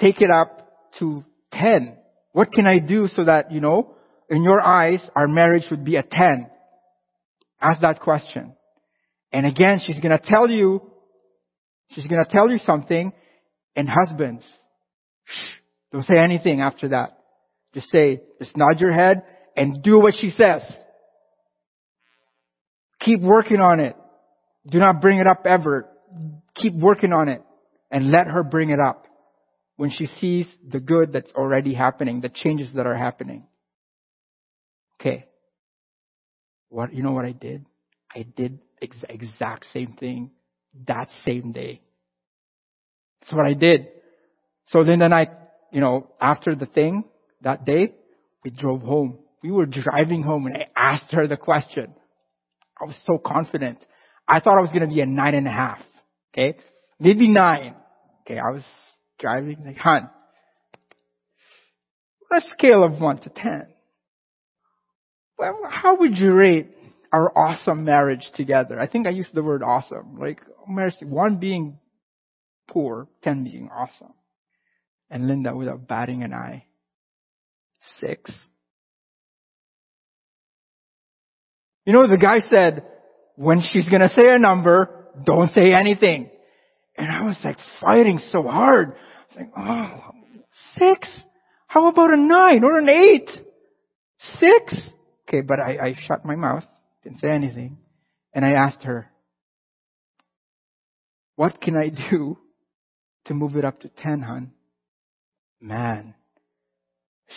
take 0.00 0.20
it 0.20 0.30
up 0.30 0.68
to 0.98 1.24
10? 1.52 1.96
What 2.32 2.52
can 2.52 2.66
I 2.66 2.78
do 2.78 3.08
so 3.08 3.24
that, 3.24 3.52
you 3.52 3.60
know, 3.60 3.94
in 4.28 4.42
your 4.42 4.60
eyes, 4.60 5.00
our 5.14 5.28
marriage 5.28 5.64
would 5.70 5.84
be 5.84 5.96
a 5.96 6.02
10? 6.02 6.50
Ask 7.60 7.80
that 7.80 8.00
question. 8.00 8.54
And 9.32 9.46
again, 9.46 9.80
she's 9.84 9.98
gonna 10.00 10.20
tell 10.22 10.50
you, 10.50 10.82
she's 11.90 12.06
gonna 12.06 12.26
tell 12.28 12.50
you 12.50 12.58
something, 12.58 13.12
and 13.76 13.88
husbands, 13.88 14.44
shh, 15.24 15.58
don't 15.92 16.04
say 16.04 16.18
anything 16.18 16.60
after 16.60 16.88
that. 16.88 17.18
Just 17.72 17.88
say, 17.90 18.20
just 18.40 18.56
nod 18.56 18.80
your 18.80 18.92
head 18.92 19.22
and 19.56 19.82
do 19.82 19.98
what 19.98 20.14
she 20.18 20.30
says. 20.30 20.62
Keep 23.00 23.20
working 23.20 23.60
on 23.60 23.80
it. 23.80 23.96
Do 24.66 24.78
not 24.78 25.00
bring 25.00 25.18
it 25.18 25.26
up 25.26 25.46
ever. 25.46 25.88
Keep 26.54 26.74
working 26.74 27.12
on 27.12 27.28
it 27.28 27.42
and 27.90 28.10
let 28.10 28.26
her 28.26 28.42
bring 28.42 28.70
it 28.70 28.80
up 28.80 29.06
when 29.76 29.90
she 29.90 30.06
sees 30.06 30.46
the 30.66 30.80
good 30.80 31.12
that's 31.12 31.32
already 31.32 31.74
happening, 31.74 32.20
the 32.20 32.28
changes 32.28 32.72
that 32.74 32.86
are 32.86 32.96
happening. 32.96 33.44
Okay. 35.00 35.26
What, 36.68 36.94
you 36.94 37.02
know 37.02 37.12
what 37.12 37.24
I 37.24 37.32
did? 37.32 37.66
I 38.14 38.22
did 38.22 38.60
ex- 38.80 38.96
exact 39.08 39.66
same 39.72 39.94
thing 39.94 40.30
that 40.86 41.08
same 41.24 41.52
day. 41.52 41.80
That's 43.20 43.32
what 43.32 43.46
I 43.46 43.54
did. 43.54 43.88
So 44.66 44.84
then 44.84 45.00
the 45.00 45.08
night, 45.08 45.30
you 45.72 45.80
know, 45.80 46.10
after 46.20 46.54
the 46.54 46.66
thing 46.66 47.04
that 47.42 47.64
day, 47.64 47.94
we 48.44 48.50
drove 48.50 48.82
home. 48.82 49.18
We 49.42 49.50
were 49.50 49.66
driving 49.66 50.22
home 50.22 50.46
and 50.46 50.56
I 50.56 50.66
asked 50.74 51.12
her 51.12 51.26
the 51.26 51.36
question. 51.36 51.94
I 52.80 52.84
was 52.84 52.96
so 53.06 53.18
confident. 53.18 53.78
I 54.26 54.40
thought 54.40 54.58
I 54.58 54.62
was 54.62 54.70
going 54.70 54.88
to 54.88 54.94
be 54.94 55.00
a 55.00 55.06
nine 55.06 55.34
and 55.34 55.46
a 55.46 55.52
half. 55.52 55.80
Okay. 56.32 56.58
Maybe 56.98 57.28
nine. 57.28 57.74
Okay. 58.22 58.38
I 58.38 58.50
was 58.50 58.64
driving 59.18 59.58
like, 59.64 59.76
hun, 59.76 60.08
a 62.32 62.40
scale 62.56 62.84
of 62.84 63.00
one 63.00 63.18
to 63.18 63.30
ten, 63.30 63.66
well, 65.38 65.60
how 65.68 65.96
would 65.98 66.16
you 66.16 66.32
rate 66.32 66.68
our 67.12 67.36
awesome 67.36 67.84
marriage 67.84 68.28
together? 68.34 68.78
I 68.78 68.88
think 68.88 69.06
I 69.06 69.10
used 69.10 69.34
the 69.34 69.42
word 69.42 69.62
awesome. 69.62 70.18
Like 70.18 70.40
marriage, 70.68 70.94
one 71.00 71.38
being 71.38 71.78
poor, 72.68 73.08
ten 73.22 73.44
being 73.44 73.68
awesome. 73.72 74.14
And 75.10 75.28
Linda, 75.28 75.54
without 75.54 75.86
batting 75.86 76.22
an 76.22 76.32
eye, 76.32 76.64
six. 78.00 78.32
You 81.84 81.92
know, 81.92 82.08
the 82.08 82.16
guy 82.16 82.40
said, 82.48 82.84
when 83.36 83.60
she's 83.60 83.88
gonna 83.88 84.08
say 84.10 84.28
a 84.28 84.38
number, 84.38 85.08
don't 85.24 85.50
say 85.52 85.72
anything. 85.72 86.30
And 86.96 87.10
I 87.10 87.22
was 87.22 87.38
like 87.42 87.58
fighting 87.80 88.20
so 88.30 88.42
hard. 88.42 88.94
I 88.94 89.26
was 89.26 89.36
like, 89.36 89.50
oh, 89.56 90.10
six? 90.78 91.08
How 91.66 91.88
about 91.88 92.12
a 92.12 92.16
nine 92.16 92.62
or 92.62 92.78
an 92.78 92.88
eight? 92.88 93.28
Six? 94.38 94.76
Okay, 95.28 95.40
but 95.40 95.58
I, 95.58 95.88
I 95.88 95.94
shut 96.06 96.24
my 96.24 96.36
mouth, 96.36 96.64
didn't 97.02 97.20
say 97.20 97.30
anything, 97.30 97.78
and 98.32 98.44
I 98.44 98.52
asked 98.52 98.84
her, 98.84 99.10
what 101.36 101.60
can 101.60 101.76
I 101.76 101.90
do 102.10 102.38
to 103.24 103.34
move 103.34 103.56
it 103.56 103.64
up 103.64 103.80
to 103.80 103.88
10, 103.88 104.20
hun? 104.20 104.52
Man. 105.60 106.14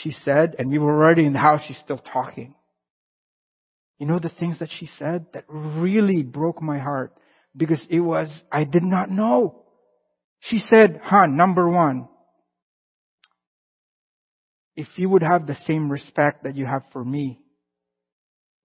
She 0.03 0.13
said, 0.23 0.55
and 0.59 0.69
we 0.69 0.77
were 0.77 0.93
already 0.93 1.25
in 1.25 1.33
the 1.33 1.39
house, 1.39 1.61
she's 1.67 1.79
still 1.79 1.97
talking. 1.97 2.53
You 3.97 4.05
know 4.05 4.19
the 4.19 4.29
things 4.29 4.59
that 4.59 4.69
she 4.77 4.89
said 4.99 5.25
that 5.33 5.45
really 5.47 6.23
broke 6.23 6.61
my 6.61 6.77
heart 6.77 7.13
because 7.55 7.81
it 7.89 7.99
was, 7.99 8.29
I 8.51 8.63
did 8.63 8.83
not 8.83 9.09
know. 9.09 9.63
She 10.39 10.59
said, 10.59 10.99
"Hun, 11.03 11.35
number 11.35 11.67
one, 11.67 12.07
if 14.75 14.87
you 14.97 15.09
would 15.09 15.23
have 15.23 15.47
the 15.47 15.57
same 15.65 15.91
respect 15.91 16.43
that 16.43 16.55
you 16.55 16.67
have 16.67 16.83
for 16.93 17.03
me 17.03 17.39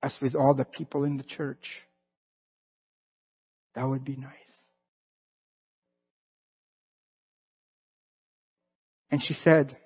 as 0.02 0.12
with 0.20 0.34
all 0.34 0.54
the 0.54 0.66
people 0.66 1.04
in 1.04 1.16
the 1.16 1.22
church, 1.22 1.64
that 3.74 3.88
would 3.88 4.04
be 4.04 4.16
nice. 4.16 4.32
And 9.10 9.22
she 9.22 9.34
said, 9.34 9.76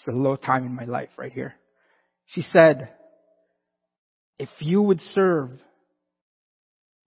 It's 0.00 0.08
a 0.08 0.16
low 0.16 0.36
time 0.36 0.64
in 0.64 0.74
my 0.74 0.84
life 0.84 1.10
right 1.18 1.32
here. 1.32 1.54
She 2.26 2.42
said, 2.42 2.88
if 4.38 4.48
you 4.60 4.80
would 4.80 5.00
serve 5.14 5.50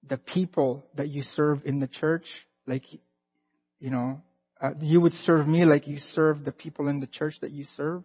the 0.08 0.18
people 0.18 0.86
that 0.96 1.10
you 1.10 1.24
serve 1.36 1.62
in 1.66 1.80
the 1.80 1.88
church, 1.88 2.26
like, 2.68 2.84
you 3.80 3.89
know, 3.89 4.22
uh, 4.62 4.72
you 4.80 5.02
would 5.02 5.14
serve 5.26 5.48
me 5.48 5.66
like 5.66 5.88
you 5.88 5.98
serve 6.14 6.46
the 6.46 6.52
people 6.52 6.88
in 6.88 7.00
the 7.00 7.08
church 7.08 7.34
that 7.41 7.52
you 7.52 7.66
serve, 7.76 8.04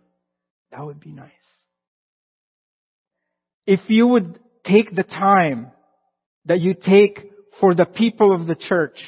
that 0.70 0.84
would 0.84 1.00
be 1.00 1.12
nice. 1.12 1.32
If 3.66 3.80
you 3.88 4.06
would 4.06 4.38
take 4.64 4.94
the 4.94 5.02
time 5.02 5.70
that 6.46 6.60
you 6.60 6.74
take 6.74 7.30
for 7.60 7.74
the 7.74 7.84
people 7.84 8.32
of 8.32 8.46
the 8.46 8.54
church, 8.54 8.98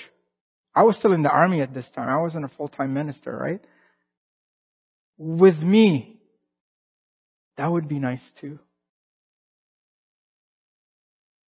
I 0.75 0.83
was 0.83 0.97
still 0.97 1.13
in 1.13 1.23
the 1.23 1.31
army 1.31 1.63
at 1.63 1.73
this 1.73 1.87
time. 1.95 2.09
I 2.09 2.21
wasn't 2.21 2.45
a 2.45 2.51
full-time 2.57 2.93
minister, 2.93 3.35
right? 3.35 3.61
With 5.23 5.59
me, 5.59 6.19
that 7.59 7.71
would 7.71 7.89
be 7.89 7.99
nice 7.99 8.23
too. 8.41 8.59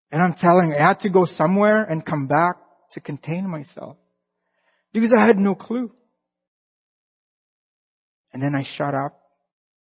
And 0.10 0.22
I'm 0.22 0.36
telling 0.36 0.74
I 0.74 0.88
had 0.88 1.02
to 1.02 1.10
go 1.10 1.26
somewhere 1.26 1.84
and 1.84 2.06
come 2.06 2.28
back 2.28 2.56
to 2.94 3.02
contain 3.02 3.50
myself. 3.50 3.98
Because 4.94 5.12
I 5.16 5.28
had 5.28 5.38
no 5.38 5.54
clue. 5.54 5.92
And 8.32 8.42
then 8.42 8.56
I 8.56 8.64
shut 8.78 8.94
up. 8.94 9.20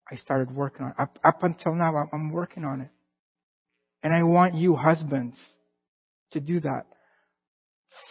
I 0.10 0.16
started 0.16 0.50
working 0.56 0.86
on 0.86 0.92
it. 0.92 0.96
Up, 0.98 1.20
up 1.22 1.44
until 1.44 1.76
now, 1.76 1.94
I'm 2.14 2.32
working 2.32 2.64
on 2.64 2.80
it. 2.80 2.90
And 4.02 4.14
I 4.14 4.24
want 4.24 4.56
you 4.56 4.76
husbands 4.76 5.36
to 6.32 6.40
do 6.40 6.62
that. 6.62 6.86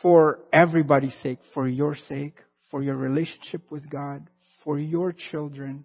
For 0.03 0.41
everybody's 0.53 1.17
sake, 1.23 1.39
for 1.55 1.67
your 1.67 1.97
sake, 2.11 2.37
for 2.71 2.83
your 2.83 2.97
relationship 2.97 3.71
with 3.71 3.89
God, 3.89 4.29
for 4.65 4.79
your 4.79 5.13
children, 5.13 5.85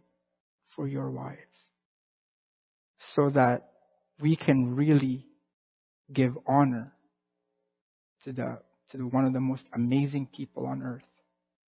for 0.76 0.88
your 0.88 1.10
wives, 1.10 1.40
so 3.16 3.30
that 3.32 3.70
we 4.20 4.36
can 4.36 4.76
really 4.76 5.26
give 6.14 6.38
honor 6.48 6.94
to 8.24 8.32
the 8.32 8.60
to 8.92 8.98
the, 8.98 9.04
one 9.04 9.26
of 9.26 9.34
the 9.34 9.40
most 9.40 9.64
amazing 9.74 10.28
people 10.34 10.66
on 10.66 10.82
earth, 10.82 11.04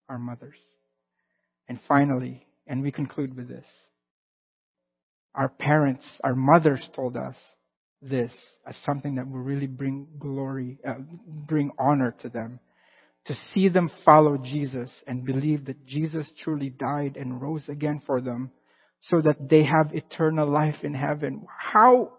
our 0.08 0.18
mothers. 0.18 0.58
And 1.68 1.80
finally, 1.88 2.46
and 2.66 2.82
we 2.82 2.92
conclude 2.92 3.36
with 3.36 3.50
this. 3.50 3.66
Our 5.36 5.50
parents, 5.50 6.04
our 6.24 6.36
mothers 6.36 6.88
told 6.96 7.18
us 7.18 7.36
this 8.02 8.32
as 8.66 8.76
something 8.86 9.16
that 9.16 9.30
will 9.30 9.42
really 9.42 9.68
bring 9.68 10.08
glory, 10.18 10.80
uh, 10.88 10.96
bring 11.28 11.72
honor 11.78 12.16
to 12.22 12.30
them 12.30 12.60
to 13.26 13.36
see 13.54 13.70
them 13.70 13.92
follow 14.06 14.38
Jesus 14.38 14.90
and 15.06 15.26
believe 15.26 15.66
that 15.66 15.86
Jesus 15.86 16.28
truly 16.44 16.70
died 16.70 17.18
and 17.18 17.42
rose 17.42 17.68
again 17.68 18.02
for 18.06 18.22
them 18.22 18.52
so 19.02 19.22
that 19.22 19.50
they 19.50 19.64
have 19.64 19.94
eternal 19.94 20.50
life 20.50 20.84
in 20.84 20.94
heaven. 20.94 21.46
How 21.58 22.14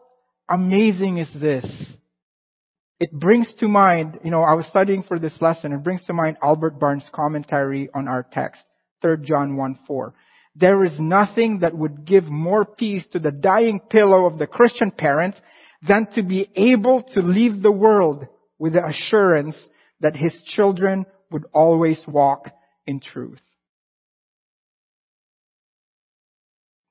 amazing 0.48 1.18
is 1.18 1.30
this? 1.34 1.66
It 2.98 3.12
brings 3.12 3.53
to 3.61 3.68
mind, 3.68 4.20
you 4.24 4.30
know, 4.30 4.42
I 4.42 4.55
was 4.55 4.66
studying 4.66 5.03
for 5.03 5.18
this 5.18 5.32
lesson, 5.40 5.72
it 5.72 5.82
brings 5.82 6.05
to 6.07 6.12
mind 6.12 6.36
Albert 6.42 6.78
Barnes' 6.78 7.05
commentary 7.12 7.88
on 7.94 8.09
our 8.09 8.26
text, 8.30 8.61
3 9.03 9.16
John 9.24 9.57
1 9.57 9.78
4. 9.86 10.14
There 10.57 10.84
is 10.84 10.92
nothing 10.98 11.61
that 11.61 11.76
would 11.76 12.05
give 12.05 12.24
more 12.24 12.64
peace 12.64 13.05
to 13.12 13.18
the 13.18 13.30
dying 13.30 13.80
pillow 13.88 14.26
of 14.26 14.38
the 14.38 14.46
Christian 14.46 14.90
parent 14.90 15.34
than 15.86 16.09
to 16.14 16.22
be 16.22 16.51
able 16.55 17.03
to 17.14 17.20
leave 17.20 17.62
the 17.62 17.72
world 17.72 18.26
with 18.59 18.74
the 18.74 18.86
assurance 18.86 19.57
that 20.01 20.16
his 20.16 20.34
children 20.46 21.07
would 21.30 21.44
always 21.53 22.01
walk 22.07 22.51
in 22.86 23.01
truth. 23.01 23.40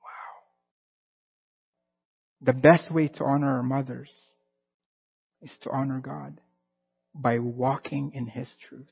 Wow. 0.02 0.42
The 2.42 2.58
best 2.58 2.90
way 2.90 3.08
to 3.08 3.24
honor 3.24 3.56
our 3.56 3.62
mothers 3.62 4.08
is 5.42 5.50
to 5.62 5.70
honor 5.70 6.00
God 6.00 6.40
by 7.14 7.38
walking 7.38 8.12
in 8.14 8.26
His 8.26 8.48
truth. 8.68 8.86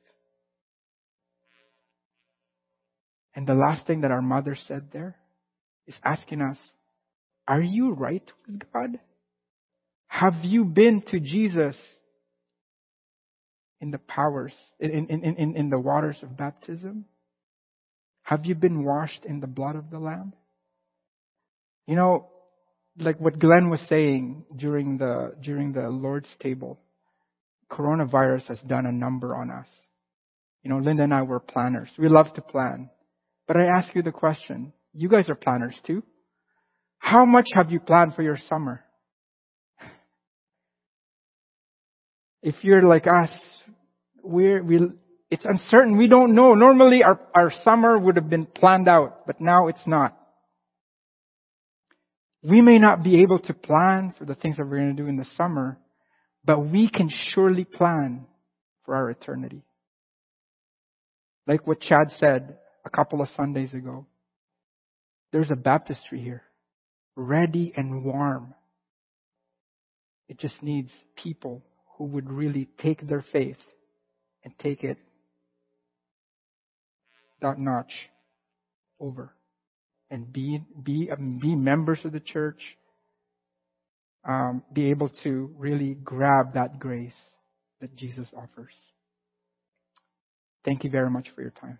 And 3.34 3.46
the 3.46 3.54
last 3.54 3.86
thing 3.86 4.00
that 4.00 4.10
our 4.10 4.22
mother 4.22 4.56
said 4.66 4.88
there 4.92 5.16
is 5.86 5.94
asking 6.02 6.42
us, 6.42 6.58
are 7.46 7.62
you 7.62 7.92
right 7.92 8.28
with 8.46 8.62
God? 8.72 8.98
Have 10.08 10.42
you 10.42 10.64
been 10.64 11.02
to 11.08 11.20
Jesus 11.20 11.76
in 13.80 13.90
the 13.90 13.98
powers, 13.98 14.52
in, 14.80 15.06
in, 15.08 15.22
in, 15.22 15.56
in 15.56 15.70
the 15.70 15.78
waters 15.78 16.18
of 16.22 16.36
baptism? 16.36 17.04
Have 18.22 18.44
you 18.44 18.54
been 18.54 18.84
washed 18.84 19.24
in 19.24 19.40
the 19.40 19.46
blood 19.46 19.76
of 19.76 19.90
the 19.90 19.98
Lamb? 19.98 20.34
You 21.86 21.96
know, 21.96 22.28
like 22.98 23.18
what 23.20 23.38
Glenn 23.38 23.70
was 23.70 23.80
saying 23.88 24.44
during 24.56 24.98
the, 24.98 25.34
during 25.42 25.72
the 25.72 25.88
Lord's 25.88 26.28
table, 26.40 26.78
coronavirus 27.70 28.46
has 28.48 28.58
done 28.66 28.86
a 28.86 28.92
number 28.92 29.34
on 29.34 29.50
us. 29.50 29.68
You 30.62 30.70
know, 30.70 30.78
Linda 30.78 31.04
and 31.04 31.14
I 31.14 31.22
were 31.22 31.40
planners. 31.40 31.88
We 31.98 32.08
love 32.08 32.32
to 32.34 32.42
plan. 32.42 32.90
But 33.46 33.56
I 33.56 33.64
ask 33.64 33.94
you 33.94 34.02
the 34.02 34.12
question, 34.12 34.72
you 34.92 35.08
guys 35.08 35.30
are 35.30 35.34
planners 35.34 35.74
too? 35.86 36.02
How 36.98 37.24
much 37.24 37.46
have 37.54 37.70
you 37.70 37.80
planned 37.80 38.14
for 38.14 38.22
your 38.22 38.38
summer? 38.48 38.84
If 42.42 42.56
you're 42.62 42.82
like 42.82 43.06
us, 43.06 43.30
we're, 44.28 44.62
we, 44.62 44.78
it's 45.30 45.44
uncertain. 45.44 45.96
We 45.96 46.08
don't 46.08 46.34
know. 46.34 46.54
Normally 46.54 47.02
our, 47.02 47.20
our 47.34 47.52
summer 47.64 47.98
would 47.98 48.16
have 48.16 48.30
been 48.30 48.46
planned 48.46 48.88
out, 48.88 49.26
but 49.26 49.40
now 49.40 49.68
it's 49.68 49.86
not. 49.86 50.16
We 52.42 52.60
may 52.60 52.78
not 52.78 53.02
be 53.02 53.22
able 53.22 53.40
to 53.40 53.54
plan 53.54 54.14
for 54.16 54.24
the 54.24 54.34
things 54.34 54.56
that 54.56 54.64
we're 54.64 54.78
going 54.78 54.96
to 54.96 55.02
do 55.02 55.08
in 55.08 55.16
the 55.16 55.26
summer, 55.36 55.78
but 56.44 56.60
we 56.60 56.88
can 56.88 57.10
surely 57.10 57.64
plan 57.64 58.26
for 58.84 58.94
our 58.94 59.10
eternity. 59.10 59.62
Like 61.46 61.66
what 61.66 61.80
Chad 61.80 62.12
said 62.18 62.58
a 62.84 62.90
couple 62.90 63.20
of 63.20 63.28
Sundays 63.36 63.74
ago. 63.74 64.06
There's 65.32 65.50
a 65.50 65.56
baptistry 65.56 66.20
here, 66.22 66.42
ready 67.16 67.72
and 67.76 68.04
warm. 68.04 68.54
It 70.28 70.38
just 70.38 70.62
needs 70.62 70.90
people 71.22 71.62
who 71.96 72.04
would 72.04 72.30
really 72.30 72.68
take 72.78 73.06
their 73.06 73.24
faith 73.32 73.58
and 74.44 74.52
take 74.58 74.84
it 74.84 74.98
that 77.40 77.58
notch 77.58 77.92
over 79.00 79.32
and 80.10 80.32
be 80.32 80.62
be 80.82 81.10
um, 81.10 81.38
be 81.40 81.54
members 81.54 82.00
of 82.04 82.12
the 82.12 82.20
church 82.20 82.76
um, 84.26 84.62
be 84.72 84.90
able 84.90 85.10
to 85.22 85.50
really 85.56 85.94
grab 86.02 86.54
that 86.54 86.78
grace 86.78 87.12
that 87.80 87.94
jesus 87.96 88.26
offers. 88.36 88.72
Thank 90.64 90.84
you 90.84 90.90
very 90.90 91.10
much 91.10 91.28
for 91.34 91.42
your 91.42 91.52
time 91.52 91.78